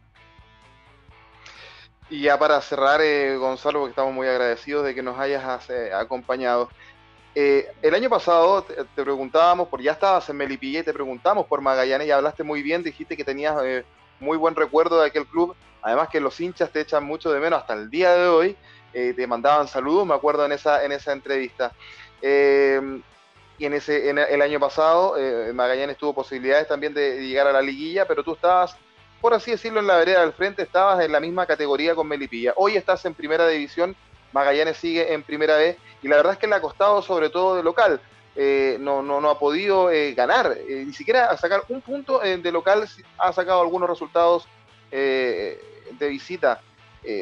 Y 2.09 2.23
ya 2.23 2.37
para 2.37 2.61
cerrar, 2.61 3.01
Gonzalo, 3.37 3.79
porque 3.79 3.91
estamos 3.91 4.13
muy 4.13 4.27
agradecidos 4.27 4.85
de 4.85 4.93
que 4.93 5.01
nos 5.01 5.17
hayas 5.17 5.43
acompañado. 5.93 6.69
Eh, 7.33 7.71
el 7.81 7.95
año 7.95 8.09
pasado 8.09 8.63
te, 8.63 8.75
preguntábamos, 9.03 9.69
por 9.69 9.81
ya 9.81 9.93
estabas 9.93 10.29
en 10.29 10.35
Melipilla 10.35 10.83
te 10.83 10.91
preguntamos 10.91 11.45
por 11.45 11.61
Magallanes 11.61 12.07
y 12.07 12.11
hablaste 12.11 12.43
muy 12.43 12.61
bien, 12.61 12.83
dijiste 12.83 13.15
que 13.15 13.23
tenías 13.23 13.55
eh, 13.63 13.85
muy 14.21 14.37
buen 14.37 14.55
recuerdo 14.55 15.01
de 15.01 15.07
aquel 15.07 15.25
club, 15.25 15.55
además 15.81 16.09
que 16.09 16.19
los 16.19 16.39
hinchas 16.39 16.71
te 16.71 16.81
echan 16.81 17.03
mucho 17.03 17.31
de 17.31 17.39
menos 17.39 17.59
hasta 17.59 17.73
el 17.73 17.89
día 17.89 18.13
de 18.13 18.27
hoy, 18.27 18.55
eh, 18.93 19.13
te 19.15 19.27
mandaban 19.27 19.67
saludos, 19.67 20.05
me 20.05 20.13
acuerdo 20.13 20.45
en 20.45 20.53
esa, 20.53 20.83
en 20.85 20.91
esa 20.91 21.11
entrevista. 21.11 21.73
y 22.21 23.65
en, 23.65 23.73
ese, 23.73 24.09
en 24.09 24.17
el 24.17 24.41
año 24.41 24.59
pasado 24.59 25.15
Magallanes 25.53 25.97
tuvo 25.97 26.13
posibilidades 26.13 26.67
también 26.67 26.93
de 26.93 27.21
llegar 27.21 27.47
a 27.47 27.51
la 27.51 27.61
liguilla, 27.61 28.07
pero 28.07 28.23
tú 28.23 28.33
estabas, 28.33 28.75
por 29.19 29.33
así 29.33 29.51
decirlo, 29.51 29.79
en 29.79 29.87
la 29.87 29.97
vereda 29.97 30.21
del 30.21 30.33
frente, 30.33 30.63
estabas 30.63 31.03
en 31.03 31.11
la 31.11 31.19
misma 31.19 31.45
categoría 31.45 31.93
con 31.93 32.07
Melipilla. 32.07 32.53
Hoy 32.55 32.75
estás 32.77 33.05
en 33.05 33.13
primera 33.13 33.47
división 33.47 33.95
Magallanes 34.31 34.77
sigue 34.77 35.13
en 35.13 35.23
primera 35.23 35.57
vez 35.57 35.77
y 36.01 36.07
la 36.07 36.17
verdad 36.17 36.33
es 36.33 36.39
que 36.39 36.47
le 36.47 36.55
ha 36.55 36.61
costado 36.61 37.01
sobre 37.01 37.29
todo 37.29 37.55
de 37.55 37.63
local. 37.63 37.99
Eh, 38.35 38.77
no, 38.79 39.01
no, 39.01 39.19
no, 39.19 39.29
ha 39.29 39.37
podido 39.37 39.91
eh, 39.91 40.13
ganar, 40.13 40.57
eh, 40.57 40.83
ni 40.85 40.93
siquiera 40.93 41.35
sacar 41.35 41.63
un 41.67 41.81
punto 41.81 42.19
de 42.19 42.51
local, 42.51 42.87
ha 43.17 43.33
sacado 43.33 43.61
algunos 43.61 43.89
resultados 43.89 44.47
de 44.89 45.57
visita. 45.99 46.61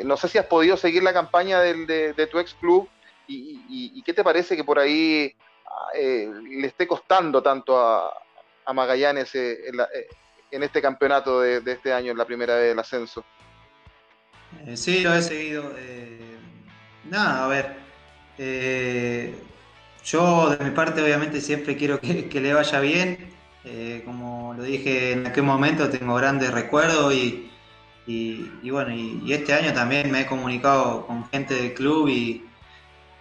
no 0.04 0.18
sé 0.18 0.28
si 0.28 0.38
has 0.38 0.46
podido 0.46 0.76
seguir 0.76 1.04
la 1.04 1.14
campaña 1.14 1.62
de, 1.62 2.28
tu 2.32 2.40
ex 2.40 2.54
club 2.56 2.88
y, 3.28 4.02
qué 4.04 4.14
te 4.14 4.24
parece 4.24 4.56
que 4.56 4.64
por 4.64 4.80
ahí 4.80 5.36
le 5.94 6.68
esté 6.68 6.88
costando 6.88 7.42
tanto 7.42 7.78
a, 7.78 8.14
Magallanes 8.72 9.34
en, 9.34 10.64
este 10.64 10.80
campeonato 10.80 11.42
de, 11.42 11.62
de, 11.62 11.72
este 11.72 11.92
año, 11.92 12.12
en 12.12 12.18
la 12.20 12.26
primera 12.26 12.56
vez 12.56 12.70
del 12.70 12.80
ascenso. 12.80 13.24
sí, 14.76 15.02
lo 15.02 15.14
he 15.16 15.22
seguido 15.24 15.74
Nada, 17.06 17.46
a 17.46 17.48
ver. 17.48 17.90
Eh, 20.00 20.06
yo 20.06 20.56
de 20.56 20.64
mi 20.64 20.72
parte 20.72 21.02
obviamente 21.02 21.42
siempre 21.42 21.76
quiero 21.76 22.00
que, 22.00 22.42
le 22.42 22.54
vaya 22.54 22.80
bien. 22.80 23.34
Eh, 23.66 24.02
como 24.06 24.54
lo 24.56 24.64
dije 24.64 25.12
en 25.12 25.28
aquel 25.28 25.44
momento, 25.44 25.90
tengo 25.90 26.16
grandes 26.16 26.52
recuerdos 26.52 27.14
y, 27.14 27.50
bueno, 28.70 28.94
y, 28.94 29.34
este 29.34 29.54
año 29.54 29.74
también 29.74 30.10
me 30.12 30.22
he 30.22 30.26
comunicado 30.26 31.06
con 31.06 31.28
gente 31.30 31.56
del 31.56 31.74
club 31.74 32.08
y, 32.10 32.46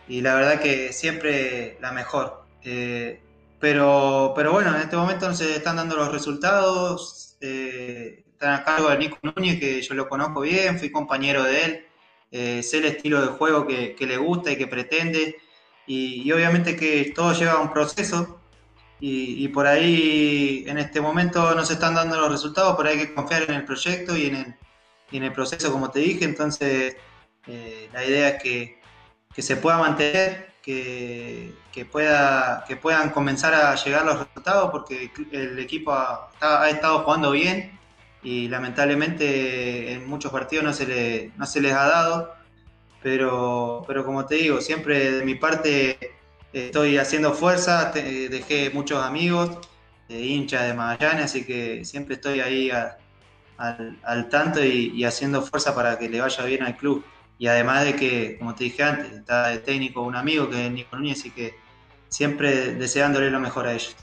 la 0.08 0.34
verdad 0.34 0.60
que 0.60 0.92
siempre 0.92 1.76
la 1.80 1.92
mejor. 1.92 2.44
Eh, 2.64 3.20
pero, 3.60 4.32
pero 4.36 4.52
bueno, 4.52 4.74
en 4.74 4.82
este 4.82 4.96
momento 4.96 5.28
no 5.28 5.34
se 5.34 5.56
están 5.56 5.76
dando 5.76 5.96
los 5.96 6.12
resultados. 6.12 7.36
están 7.40 8.52
a 8.54 8.64
cargo 8.64 8.88
de 8.90 8.98
Nico 8.98 9.18
Núñez, 9.22 9.58
que 9.60 9.82
yo 9.82 9.94
lo 9.94 10.08
conozco 10.08 10.40
bien, 10.42 10.78
fui 10.78 10.90
compañero 10.90 11.42
de 11.44 11.64
él. 11.64 11.88
Eh, 12.30 12.62
sé 12.62 12.78
el 12.78 12.84
estilo 12.84 13.22
de 13.22 13.28
juego 13.28 13.66
que, 13.66 13.96
le 13.98 14.16
gusta 14.16 14.52
y 14.52 14.56
que 14.56 14.66
pretende. 14.66 15.36
Y, 15.88 16.30
obviamente 16.30 16.76
que 16.76 17.12
todo 17.14 17.32
lleva 17.32 17.60
un 17.60 17.72
proceso 17.72 18.40
y, 19.00 19.48
por 19.48 19.66
ahí 19.66 20.64
en 20.66 20.78
este 20.78 21.00
momento 21.00 21.54
no 21.54 21.64
se 21.64 21.72
están 21.74 21.94
dando 21.94 22.20
los 22.20 22.30
resultados, 22.30 22.76
pero 22.76 22.90
hay 22.90 22.98
que 22.98 23.14
confiar 23.14 23.42
en 23.44 23.54
el 23.54 23.64
proyecto 23.64 24.16
y 24.16 24.26
en 24.26 24.36
el, 24.36 24.54
en 25.12 25.22
el 25.24 25.32
proceso, 25.32 25.72
como 25.72 25.90
te 25.90 26.00
dije. 26.00 26.24
Entonces, 26.24 26.96
eh, 27.46 27.88
la 27.92 28.04
idea 28.04 28.28
es 28.30 28.42
que, 28.42 28.78
se 29.38 29.56
pueda 29.56 29.78
mantener, 29.78 30.52
que, 30.62 31.54
pueda, 31.90 32.64
que 32.68 32.76
puedan 32.76 33.10
comenzar 33.10 33.54
a 33.54 33.74
llegar 33.76 34.04
los 34.04 34.18
resultados, 34.18 34.70
porque 34.70 35.10
el 35.32 35.58
equipo 35.58 35.92
ha 35.92 36.68
estado 36.70 37.00
jugando 37.04 37.30
bien 37.30 37.78
y 38.22 38.48
lamentablemente 38.48 39.92
en 39.92 40.08
muchos 40.08 40.32
partidos 40.32 40.64
no 40.64 40.72
se, 40.72 40.86
le, 40.86 41.32
no 41.36 41.46
se 41.46 41.60
les 41.60 41.72
ha 41.72 41.86
dado, 41.86 42.34
pero, 43.02 43.84
pero 43.86 44.04
como 44.04 44.26
te 44.26 44.36
digo, 44.36 44.60
siempre 44.60 45.12
de 45.12 45.24
mi 45.24 45.34
parte 45.34 45.98
estoy 46.52 46.98
haciendo 46.98 47.32
fuerza, 47.32 47.92
dejé 47.92 48.70
muchos 48.70 49.02
amigos, 49.04 49.58
de 50.08 50.20
hinchas 50.20 50.66
de 50.66 50.74
Magallanes, 50.74 51.26
así 51.26 51.44
que 51.44 51.84
siempre 51.84 52.14
estoy 52.14 52.40
ahí 52.40 52.70
al, 52.70 54.28
tanto 54.30 54.64
y, 54.64 55.04
haciendo 55.04 55.42
fuerza 55.42 55.74
para 55.74 55.98
que 55.98 56.08
le 56.08 56.20
vaya 56.20 56.44
bien 56.44 56.62
al 56.62 56.76
club. 56.76 57.04
Y 57.38 57.46
además 57.46 57.84
de 57.84 57.94
que, 57.94 58.36
como 58.38 58.54
te 58.54 58.64
dije 58.64 58.82
antes, 58.82 59.12
está 59.12 59.48
de 59.48 59.58
técnico 59.58 60.02
un 60.02 60.16
amigo 60.16 60.50
que 60.50 60.66
es 60.66 60.72
Nico 60.72 60.96
así 60.96 61.30
que 61.30 61.54
siempre 62.08 62.74
deseándole 62.74 63.30
lo 63.30 63.38
mejor 63.38 63.66
a 63.66 63.74
ellos 63.74 63.94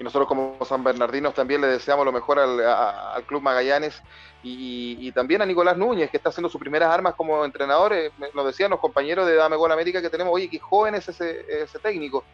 y 0.00 0.02
nosotros 0.02 0.26
como 0.26 0.56
San 0.64 0.82
Bernardinos 0.82 1.34
también 1.34 1.60
le 1.60 1.66
deseamos 1.66 2.06
lo 2.06 2.10
mejor 2.10 2.38
al, 2.38 3.22
Club 3.26 3.42
Magallanes 3.42 4.00
y, 4.42 5.12
también 5.12 5.42
a 5.42 5.46
Nicolás 5.46 5.76
Núñez, 5.76 6.10
que 6.10 6.16
está 6.16 6.30
haciendo 6.30 6.48
sus 6.48 6.58
primeras 6.58 6.88
armas 6.88 7.14
como 7.14 7.44
entrenador. 7.44 7.92
Eh, 7.92 8.10
nos 8.34 8.46
decían 8.46 8.70
los 8.70 8.80
compañeros 8.80 9.26
de 9.26 9.34
Dame 9.34 9.56
Gol 9.56 9.70
América 9.70 10.00
que 10.00 10.08
tenemos, 10.08 10.32
oye, 10.32 10.48
qué 10.48 10.58
joven 10.58 10.94
es 10.94 11.06
ese, 11.10 11.78
técnico. 11.82 12.24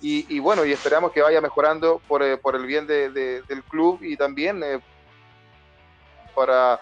Y, 0.00 0.40
bueno, 0.40 0.64
y 0.64 0.72
esperamos 0.72 1.12
que 1.12 1.22
vaya 1.22 1.40
mejorando 1.40 2.02
por, 2.08 2.24
eh, 2.24 2.40
el 2.42 2.66
bien 2.66 2.88
del 2.88 3.62
club 3.68 4.00
y 4.02 4.16
también 4.16 4.60
eh, 4.64 4.80
para, 6.34 6.80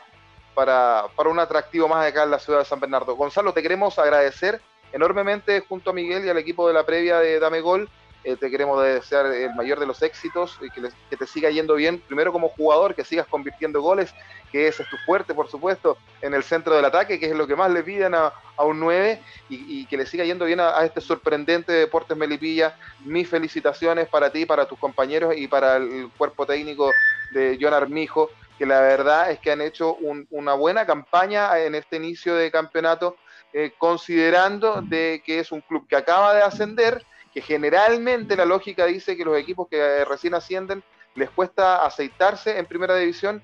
para, 0.55 1.05
para 1.14 1.29
un 1.29 1.38
atractivo 1.38 1.87
más 1.87 2.07
acá 2.07 2.22
en 2.22 2.31
la 2.31 2.38
ciudad 2.38 2.61
de 2.61 2.64
San 2.64 2.81
Bernardo. 2.81 3.14
Gonzalo, 3.14 3.53
te 3.53 3.61
queremos 3.61 3.98
agradecer 3.98 4.62
enormemente 4.90 5.61
junto 5.68 5.90
a 5.90 5.92
Miguel 5.92 6.24
y 6.24 6.31
al 6.31 6.38
equipo 6.38 6.66
de 6.66 6.72
la 6.72 6.87
previa 6.87 7.18
de 7.18 7.38
Dame 7.38 7.61
Gol. 7.61 7.90
Eh, 8.22 8.37
te 8.37 8.50
queremos 8.50 8.83
desear 8.83 9.26
el 9.26 9.54
mayor 9.54 9.80
de 9.80 9.87
los 9.87 10.02
éxitos 10.02 10.59
y 10.61 10.70
que, 10.70 10.83
que, 11.09 11.16
te 11.16 11.26
siga 11.26 11.48
yendo 11.50 11.74
bien, 11.74 12.00
primero 12.00 12.33
como 12.33 12.48
jugador, 12.50 12.94
que 12.94 13.04
sigas 13.04 13.26
convirtiendo 13.26 13.80
goles, 13.80 14.14
que 14.52 14.68
ese 14.68 14.83
es 14.83 14.90
tu 14.90 14.96
fuerte, 14.98 15.33
por 15.33 15.48
supuesto, 15.48 15.96
en 16.20 16.35
el 16.35 16.42
centro 16.42 16.74
del 16.74 16.85
ataque, 16.85 17.18
que 17.18 17.26
es 17.26 17.35
lo 17.35 17.46
que 17.46 17.56
más 17.56 17.70
le 17.70 17.83
piden 17.83 18.14
a, 18.14 18.33
un 18.59 18.78
9, 18.78 19.22
y, 19.48 19.87
que 19.87 19.96
le 19.96 20.04
siga 20.04 20.24
yendo 20.24 20.44
bien 20.44 20.61
a, 20.61 20.78
a, 20.78 20.85
este 20.85 21.00
sorprendente 21.00 21.72
Deportes 21.72 22.16
Melipilla. 22.16 22.76
Mis 23.06 23.28
felicitaciones 23.28 24.06
para 24.09 24.30
ti, 24.30 24.44
para 24.44 24.66
tus 24.66 24.78
compañeros 24.78 25.35
y 25.37 25.48
para 25.48 25.76
el 25.76 26.11
cuerpo 26.18 26.44
técnico 26.44 26.90
de 27.33 27.59
John 27.59 27.72
Armijo, 27.72 28.28
que 28.59 28.66
la 28.66 28.83
verdad 28.83 29.30
es 29.30 29.38
que 29.38 29.50
han 29.50 29.62
hecho 29.62 29.94
un, 29.94 30.26
una 30.30 30.52
buena 30.52 30.85
campaña 30.85 31.59
en 31.59 31.74
este 31.74 31.96
inicio 31.96 32.35
de 32.35 32.50
campeonato 32.50 33.16
eh, 33.54 33.72
considerando 33.78 34.83
de 34.83 35.22
que 35.24 35.40
es 35.40 35.50
un 35.50 35.61
club 35.62 35.88
que 35.88 35.96
acaba 35.96 36.35
de 36.35 36.42
ascender, 36.42 37.02
que 37.32 37.40
generalmente 37.40 38.36
la 38.36 38.44
lógica 38.44 38.86
dice 38.86 39.16
que 39.16 39.24
los 39.24 39.38
equipos 39.38 39.68
que 39.68 39.78
eh, 39.78 40.04
recién 40.04 40.34
ascienden 40.34 40.82
les 41.14 41.30
cuesta 41.30 41.84
aceitarse 41.84 42.58
en 42.58 42.66
primera 42.66 42.96
división 42.96 43.42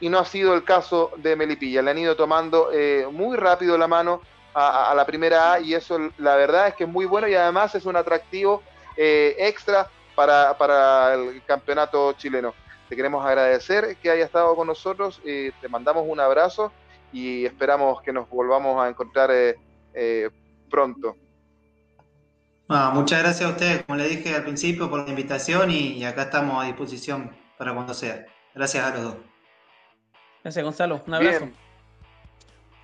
y 0.00 0.08
no 0.08 0.18
ha 0.18 0.24
sido 0.24 0.54
el 0.54 0.64
caso 0.64 1.12
de 1.16 1.36
Melipilla. 1.36 1.82
Le 1.82 1.90
han 1.90 1.98
ido 1.98 2.16
tomando 2.16 2.70
eh, 2.72 3.06
muy 3.10 3.36
rápido 3.36 3.78
la 3.78 3.88
mano 3.88 4.20
a, 4.54 4.92
la 4.94 5.04
primera 5.04 5.54
A 5.54 5.60
y 5.60 5.74
eso 5.74 5.98
la 6.18 6.36
verdad 6.36 6.68
es 6.68 6.74
que 6.74 6.84
es 6.84 6.90
muy 6.90 7.06
bueno 7.06 7.26
y 7.26 7.34
además 7.34 7.74
es 7.74 7.86
un 7.86 7.96
atractivo 7.96 8.62
eh, 8.96 9.34
extra 9.38 9.88
para, 10.14 10.56
para, 10.56 11.14
el 11.14 11.42
campeonato 11.44 12.12
chileno. 12.12 12.54
Te 12.88 12.96
queremos 12.96 13.24
agradecer 13.24 13.96
que 13.96 14.10
haya 14.10 14.24
estado 14.24 14.54
con 14.54 14.66
nosotros, 14.66 15.20
eh, 15.24 15.52
te 15.60 15.68
mandamos 15.68 16.04
un 16.06 16.20
abrazo 16.20 16.72
y 17.12 17.44
esperamos 17.46 18.02
que 18.02 18.12
nos 18.12 18.28
volvamos 18.28 18.82
a 18.82 18.88
encontrar 18.88 19.30
eh, 19.32 19.56
eh, 19.94 20.30
pronto. 20.70 21.16
Ah, 22.68 22.92
muchas 22.94 23.22
gracias 23.22 23.48
a 23.48 23.52
ustedes, 23.52 23.84
como 23.84 23.98
le 23.98 24.08
dije 24.08 24.34
al 24.34 24.42
principio, 24.42 24.88
por 24.88 25.04
la 25.04 25.10
invitación 25.10 25.70
y, 25.70 25.98
y, 25.98 26.04
acá 26.04 26.22
estamos 26.22 26.62
a 26.62 26.66
disposición 26.66 27.30
para 27.58 27.74
cuando 27.74 27.92
sea. 27.92 28.24
Gracias 28.54 28.84
a 28.84 28.94
los 28.94 29.02
dos. 29.02 29.16
Gracias, 30.42 30.64
Gonzalo. 30.64 31.02
Un 31.06 31.14
abrazo. 31.14 31.38
Bien. 31.40 31.64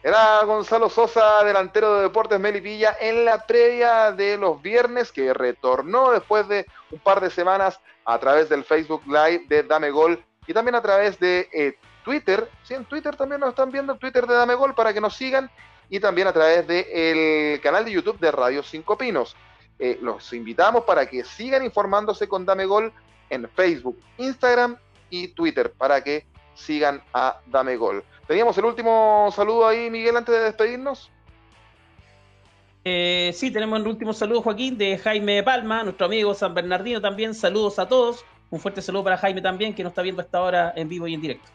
Era 0.03 0.43
Gonzalo 0.45 0.89
Sosa, 0.89 1.45
delantero 1.45 1.97
de 1.97 2.03
Deportes 2.03 2.41
Melipilla, 2.41 2.97
en 3.01 3.27
la 3.27 3.47
previa 3.47 4.13
de 4.13 4.39
los 4.39 4.61
viernes, 4.63 5.13
que 5.13 5.35
retornó 5.35 6.13
después 6.13 6.49
de 6.49 6.65
un 6.91 6.99
par 7.01 7.21
de 7.21 7.29
semanas 7.29 7.79
a 8.07 8.19
través 8.19 8.49
del 8.49 8.65
Facebook 8.65 9.03
Live 9.07 9.45
de 9.49 9.63
Dame 9.63 9.91
Gol 9.91 10.23
y 10.47 10.55
también 10.55 10.75
a 10.75 10.81
través 10.81 11.19
de 11.21 11.49
eh, 11.53 11.77
Twitter, 12.03 12.49
sí, 12.63 12.73
en 12.73 12.87
Twitter 12.87 13.15
también 13.15 13.41
nos 13.41 13.51
están 13.51 13.71
viendo, 13.71 13.93
el 13.93 13.99
Twitter 13.99 14.27
de 14.27 14.35
Dame 14.35 14.55
Gol 14.55 14.75
para 14.75 14.95
que 14.95 15.03
nos 15.03 15.15
sigan 15.15 15.51
y 15.91 16.01
también 16.01 16.29
a 16.29 16.33
través 16.33 16.67
del 16.67 16.85
de 16.87 17.61
canal 17.63 17.85
de 17.85 17.93
YouTube 17.93 18.19
de 18.19 18.33
Radio 18.33 18.63
Cinco 18.63 18.97
Pinos. 18.97 19.37
Eh, 19.83 19.99
los 20.03 20.31
invitamos 20.35 20.85
para 20.85 21.07
que 21.07 21.25
sigan 21.25 21.65
informándose 21.65 22.29
con 22.29 22.45
Dame 22.45 22.67
Gol 22.67 22.93
en 23.31 23.49
Facebook, 23.49 23.99
Instagram 24.19 24.77
y 25.09 25.29
Twitter 25.29 25.73
para 25.73 26.05
que 26.05 26.27
sigan 26.55 27.03
a 27.15 27.41
Dame 27.47 27.77
Gol. 27.77 28.05
¿Teníamos 28.27 28.59
el 28.59 28.67
último 28.67 29.33
saludo 29.35 29.67
ahí, 29.67 29.89
Miguel, 29.89 30.19
antes 30.19 30.35
de 30.35 30.43
despedirnos? 30.43 31.11
Eh, 32.85 33.33
sí, 33.35 33.51
tenemos 33.51 33.81
el 33.81 33.87
último 33.87 34.13
saludo, 34.13 34.43
Joaquín, 34.43 34.77
de 34.77 34.99
Jaime 34.99 35.43
Palma, 35.43 35.83
nuestro 35.83 36.07
amigo 36.07 36.35
San 36.35 36.53
Bernardino 36.53 37.01
también. 37.01 37.35
Saludos 37.35 37.79
a 37.79 37.89
todos. 37.89 38.23
Un 38.51 38.61
fuerte 38.61 38.83
saludo 38.83 39.05
para 39.05 39.17
Jaime 39.17 39.41
también, 39.41 39.75
que 39.75 39.83
nos 39.83 39.93
está 39.93 40.03
viendo 40.03 40.21
hasta 40.21 40.37
ahora 40.37 40.75
en 40.77 40.91
vivo 40.91 41.07
y 41.07 41.15
en 41.15 41.23
directo. 41.23 41.49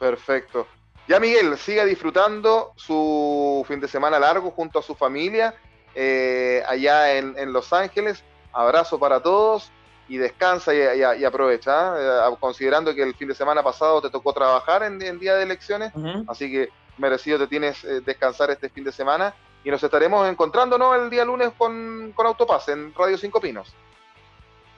Perfecto. 0.00 0.66
Ya 1.06 1.20
Miguel, 1.20 1.56
siga 1.56 1.84
disfrutando 1.84 2.72
su 2.74 3.64
fin 3.68 3.78
de 3.78 3.86
semana 3.86 4.18
largo 4.18 4.50
junto 4.50 4.80
a 4.80 4.82
su 4.82 4.96
familia 4.96 5.54
eh, 6.00 6.62
allá 6.66 7.16
en, 7.16 7.36
en, 7.36 7.52
Los 7.52 7.72
Ángeles. 7.72 8.22
Abrazo 8.52 8.98
para 8.98 9.20
todos 9.20 9.70
y 10.08 10.16
descansa 10.16 10.72
y, 10.74 10.78
y, 10.78 11.20
y 11.20 11.24
aprovecha, 11.24 11.94
¿eh? 11.98 12.36
considerando 12.40 12.94
que 12.94 13.02
el 13.02 13.14
fin 13.14 13.28
de 13.28 13.34
semana 13.34 13.62
pasado 13.62 14.00
te 14.00 14.08
tocó 14.08 14.32
trabajar 14.32 14.82
en, 14.82 15.02
en 15.02 15.18
día 15.18 15.34
de 15.34 15.42
elecciones, 15.42 15.92
uh 15.94 16.00
-huh. 16.00 16.24
así 16.28 16.50
que 16.50 16.70
merecido 16.96 17.38
te 17.38 17.46
tienes 17.46 17.84
eh, 17.84 18.00
descansar 18.00 18.50
este 18.50 18.68
fin 18.70 18.84
de 18.84 18.92
semana 18.92 19.34
y 19.64 19.70
nos 19.70 19.82
estaremos 19.82 20.28
encontrando 20.28 20.78
¿no? 20.78 20.94
el 20.94 21.10
día 21.10 21.24
lunes 21.24 21.50
con, 21.58 22.12
con 22.14 22.26
Autopase 22.26 22.72
en 22.72 22.94
Radio 22.94 23.18
Cinco 23.18 23.40
Pinos. 23.40 23.74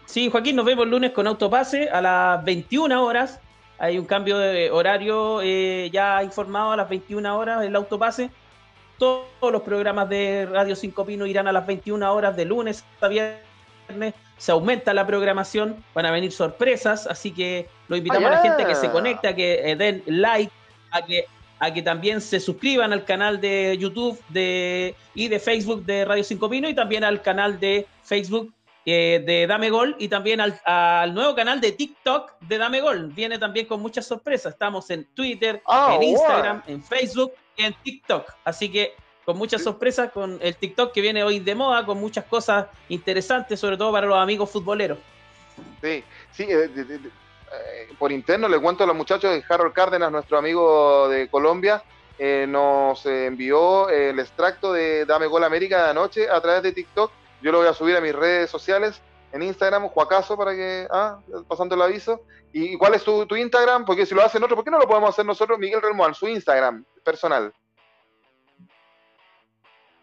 Sí, 0.07 0.31
Joaquín, 0.31 0.57
nos 0.57 0.65
vemos 0.65 0.85
el 0.85 0.91
lunes 0.91 1.13
con 1.13 1.27
Autopase 1.27 1.89
a 1.91 2.01
las 2.01 2.45
21 2.45 3.05
horas 3.05 3.41
hay 3.81 3.99
un 3.99 4.05
cambio 4.05 4.37
de 4.37 4.71
horario 4.71 5.41
eh, 5.41 5.89
ya 5.91 6.23
informado 6.23 6.73
a 6.73 6.77
las 6.77 6.89
21 6.91 7.39
horas 7.39 7.65
el 7.65 7.75
autopase. 7.75 8.31
Todos 9.01 9.51
los 9.51 9.63
programas 9.63 10.11
de 10.11 10.45
Radio 10.45 10.77
5 10.77 11.07
Pino 11.07 11.25
irán 11.25 11.49
a 11.49 11.53
las 11.53 11.67
21 11.67 12.15
horas 12.15 12.37
de 12.37 12.45
lunes 12.45 12.85
a 13.01 13.09
viernes. 13.09 14.13
Se 14.37 14.53
aumenta 14.53 14.93
la 14.93 15.07
programación, 15.07 15.83
van 15.95 16.05
a 16.05 16.11
venir 16.11 16.33
sorpresas, 16.33 17.07
así 17.07 17.31
que 17.31 17.67
lo 17.89 17.97
invitamos 17.97 18.27
ah, 18.27 18.29
yeah. 18.29 18.41
a 18.41 18.43
la 18.43 18.49
gente 18.51 18.63
a 18.63 18.67
que 18.67 18.75
se 18.75 18.91
conecte, 18.91 19.29
a 19.29 19.35
que 19.35 19.71
eh, 19.71 19.75
den 19.75 20.03
like, 20.07 20.53
a 20.91 21.01
que, 21.01 21.25
a 21.61 21.73
que 21.73 21.81
también 21.81 22.21
se 22.21 22.41
suscriban 22.41 22.93
al 22.93 23.07
canal 23.07 23.41
de 23.41 23.75
YouTube 23.79 24.21
de, 24.29 24.95
y 25.15 25.29
de 25.29 25.39
Facebook 25.39 25.87
de 25.87 26.05
Radio 26.05 26.23
5 26.23 26.51
Pino 26.51 26.69
y 26.69 26.75
también 26.75 27.03
al 27.03 27.23
canal 27.23 27.59
de 27.59 27.87
Facebook 28.03 28.53
eh, 28.87 29.23
de 29.25 29.47
Dame 29.47 29.71
Gol 29.71 29.97
y 29.99 30.09
también 30.09 30.41
al, 30.41 30.61
al, 30.65 31.13
nuevo 31.13 31.35
canal 31.35 31.61
de 31.61 31.73
TikTok 31.73 32.33
de 32.41 32.59
Dame 32.59 32.81
Gol. 32.81 33.09
Viene 33.09 33.39
también 33.39 33.67
con 33.67 33.81
muchas 33.81 34.07
sorpresas. 34.07 34.55
Estamos 34.55 34.89
en 34.91 35.05
Twitter, 35.15 35.63
oh, 35.67 35.93
en 35.97 36.03
Instagram, 36.03 36.63
wow. 36.67 36.75
en 36.75 36.83
Facebook 36.83 37.33
y 37.57 37.65
en 37.65 37.75
TikTok. 37.83 38.33
Así 38.45 38.71
que 38.71 38.95
con 39.25 39.37
muchas 39.37 39.63
sorpresas 39.63 40.11
con 40.13 40.39
el 40.41 40.57
TikTok 40.57 40.93
que 40.93 41.01
viene 41.01 41.23
hoy 41.23 41.41
de 41.41 41.55
moda, 41.55 41.85
con 41.85 42.01
muchas 42.01 42.25
cosas 42.25 42.67
interesantes, 42.89 43.61
sobre 43.61 43.77
todo 43.77 43.93
para 43.93 44.07
los 44.07 44.19
amigos 44.19 44.51
futboleros. 44.51 44.99
Sí, 45.83 46.03
sí, 46.33 46.45
eh, 46.45 46.69
de, 46.69 46.69
de, 46.69 46.99
de, 46.99 47.09
eh, 47.09 47.89
por 47.99 48.13
interno 48.13 48.49
le 48.49 48.59
cuento 48.59 48.85
a 48.85 48.87
los 48.87 48.97
muchachos 48.97 49.33
de 49.33 49.45
Harold 49.49 49.73
Cárdenas, 49.73 50.11
nuestro 50.11 50.39
amigo 50.39 51.09
de 51.09 51.29
Colombia, 51.29 51.83
eh, 52.19 52.47
nos 52.49 53.05
envió 53.07 53.89
el 53.89 54.19
extracto 54.19 54.73
de 54.73 55.05
Dame 55.07 55.27
Gol 55.27 55.45
América 55.45 55.85
de 55.85 55.91
anoche 55.91 56.31
a 56.31 56.41
través 56.41 56.63
de 56.63 56.73
TikTok 56.73 57.11
yo 57.43 57.53
lo 57.53 57.59
voy 57.59 57.69
a 57.69 57.75
subir 57.75 57.97
a 57.97 58.01
mis 58.01 58.15
redes 58.15 58.51
sociales, 58.51 59.01
en 59.33 59.43
Instagram, 59.43 59.89
Juacaso, 59.89 60.37
para 60.37 60.53
que, 60.53 60.87
ah, 60.91 61.19
pasando 61.49 61.75
el 61.75 61.83
aviso. 61.83 62.23
¿Y 62.53 62.77
cuál 62.77 62.95
es 62.95 63.05
tu, 63.05 63.27
tu, 63.27 63.37
Instagram? 63.37 63.85
Porque 63.85 64.05
si 64.05 64.15
lo 64.15 64.23
hacen 64.23 64.43
otros, 64.43 64.57
¿por 64.57 64.65
qué 64.65 64.71
no 64.71 64.79
lo 64.79 64.89
podemos 64.89 65.11
hacer 65.11 65.25
nosotros? 65.25 65.59
Miguel 65.59 65.81
Relmuán, 65.81 66.15
su 66.15 66.27
Instagram 66.27 66.85
personal. 67.05 67.53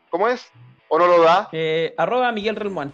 ¿Cómo 0.09 0.29
es? 0.29 0.49
¿O 0.87 0.97
no 0.97 1.07
lo 1.07 1.21
da? 1.21 1.49
Eh, 1.51 1.93
arroba 1.97 2.31
Miguel 2.31 2.55
Relmuán. 2.55 2.93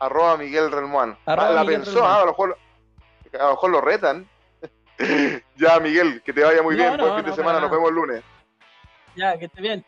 Arroba 0.00 0.36
Miguel 0.36 0.72
Relmuán. 0.72 1.16
Arroba 1.24 1.48
ah, 1.48 1.52
la 1.52 1.62
Miguel 1.62 1.82
pensó, 1.82 2.04
ah, 2.04 2.16
a, 2.16 2.20
lo 2.20 2.26
mejor, 2.26 2.58
a 3.38 3.44
lo 3.44 3.50
mejor 3.50 3.70
lo 3.70 3.80
retan. 3.80 4.28
ya, 5.56 5.78
Miguel, 5.78 6.22
que 6.22 6.32
te 6.32 6.42
vaya 6.42 6.62
muy 6.62 6.76
no, 6.76 6.82
bien. 6.82 6.96
No, 6.96 7.04
Buen 7.04 7.16
fin 7.16 7.24
no, 7.24 7.30
de 7.30 7.36
semana, 7.36 7.60
nos 7.60 7.70
vemos 7.70 7.88
el 7.88 7.94
lunes. 7.94 8.24
Ya, 9.14 9.38
que 9.38 9.44
esté 9.44 9.60
bien. 9.60 9.84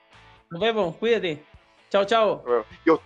Nos 0.51 0.61
vemos, 0.61 0.97
cuídate. 0.97 1.45
Chao, 1.91 2.05
chao. 2.05 2.65
Yo, 2.85 3.01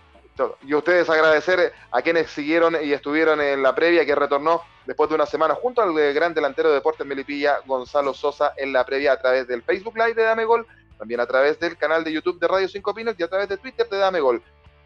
y 0.63 0.73
ustedes 0.73 1.09
agradecer 1.09 1.73
a 1.91 2.01
quienes 2.01 2.29
siguieron 2.29 2.77
y 2.81 2.93
estuvieron 2.93 3.41
en 3.41 3.61
la 3.61 3.75
previa 3.75 4.05
que 4.05 4.15
retornó 4.15 4.61
después 4.85 5.09
de 5.09 5.15
una 5.15 5.25
semana 5.25 5.55
junto 5.55 5.81
al 5.81 5.93
gran 6.13 6.33
delantero 6.33 6.69
de 6.69 6.75
Deportes 6.75 7.05
Melipilla, 7.05 7.59
Gonzalo 7.65 8.13
Sosa, 8.13 8.53
en 8.57 8.73
la 8.73 8.85
previa 8.85 9.13
a 9.13 9.19
través 9.19 9.47
del 9.47 9.63
Facebook 9.63 9.97
Live 9.97 10.13
de 10.15 10.23
Dame 10.23 10.45
Gol, 10.45 10.65
también 10.97 11.19
a 11.19 11.25
través 11.25 11.59
del 11.59 11.77
canal 11.77 12.03
de 12.03 12.11
YouTube 12.11 12.39
de 12.39 12.47
Radio 12.47 12.67
5 12.67 12.93
Pinos 12.93 13.15
y 13.17 13.23
a 13.23 13.27
través 13.27 13.49
de 13.49 13.57
Twitter 13.57 13.87
de 13.89 13.97
Dame 13.97 14.19
Gol. 14.19 14.41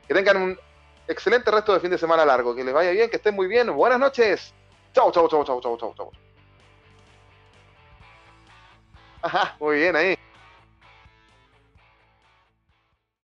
Que 0.08 0.14
tengan 0.14 0.38
un 0.38 0.60
excelente 1.08 1.52
resto 1.52 1.74
de 1.74 1.80
fin 1.80 1.92
de 1.92 1.98
semana 1.98 2.26
largo, 2.26 2.56
que 2.56 2.64
les 2.64 2.74
vaya 2.74 2.92
bien, 2.92 3.10
que 3.10 3.18
estén 3.18 3.36
muy 3.36 3.48
bien. 3.48 3.74
Buenas 3.74 4.00
noches. 4.00 4.54
Chau, 4.94 5.12
chau, 5.12 5.28
chau, 5.28 5.44
chau, 5.44 5.62
chau, 5.62 5.78
chau, 5.78 5.94
chau. 5.96 6.12
Ajá, 9.22 9.56
muy 9.60 9.78
bien 9.78 9.96
ahí. 9.96 10.18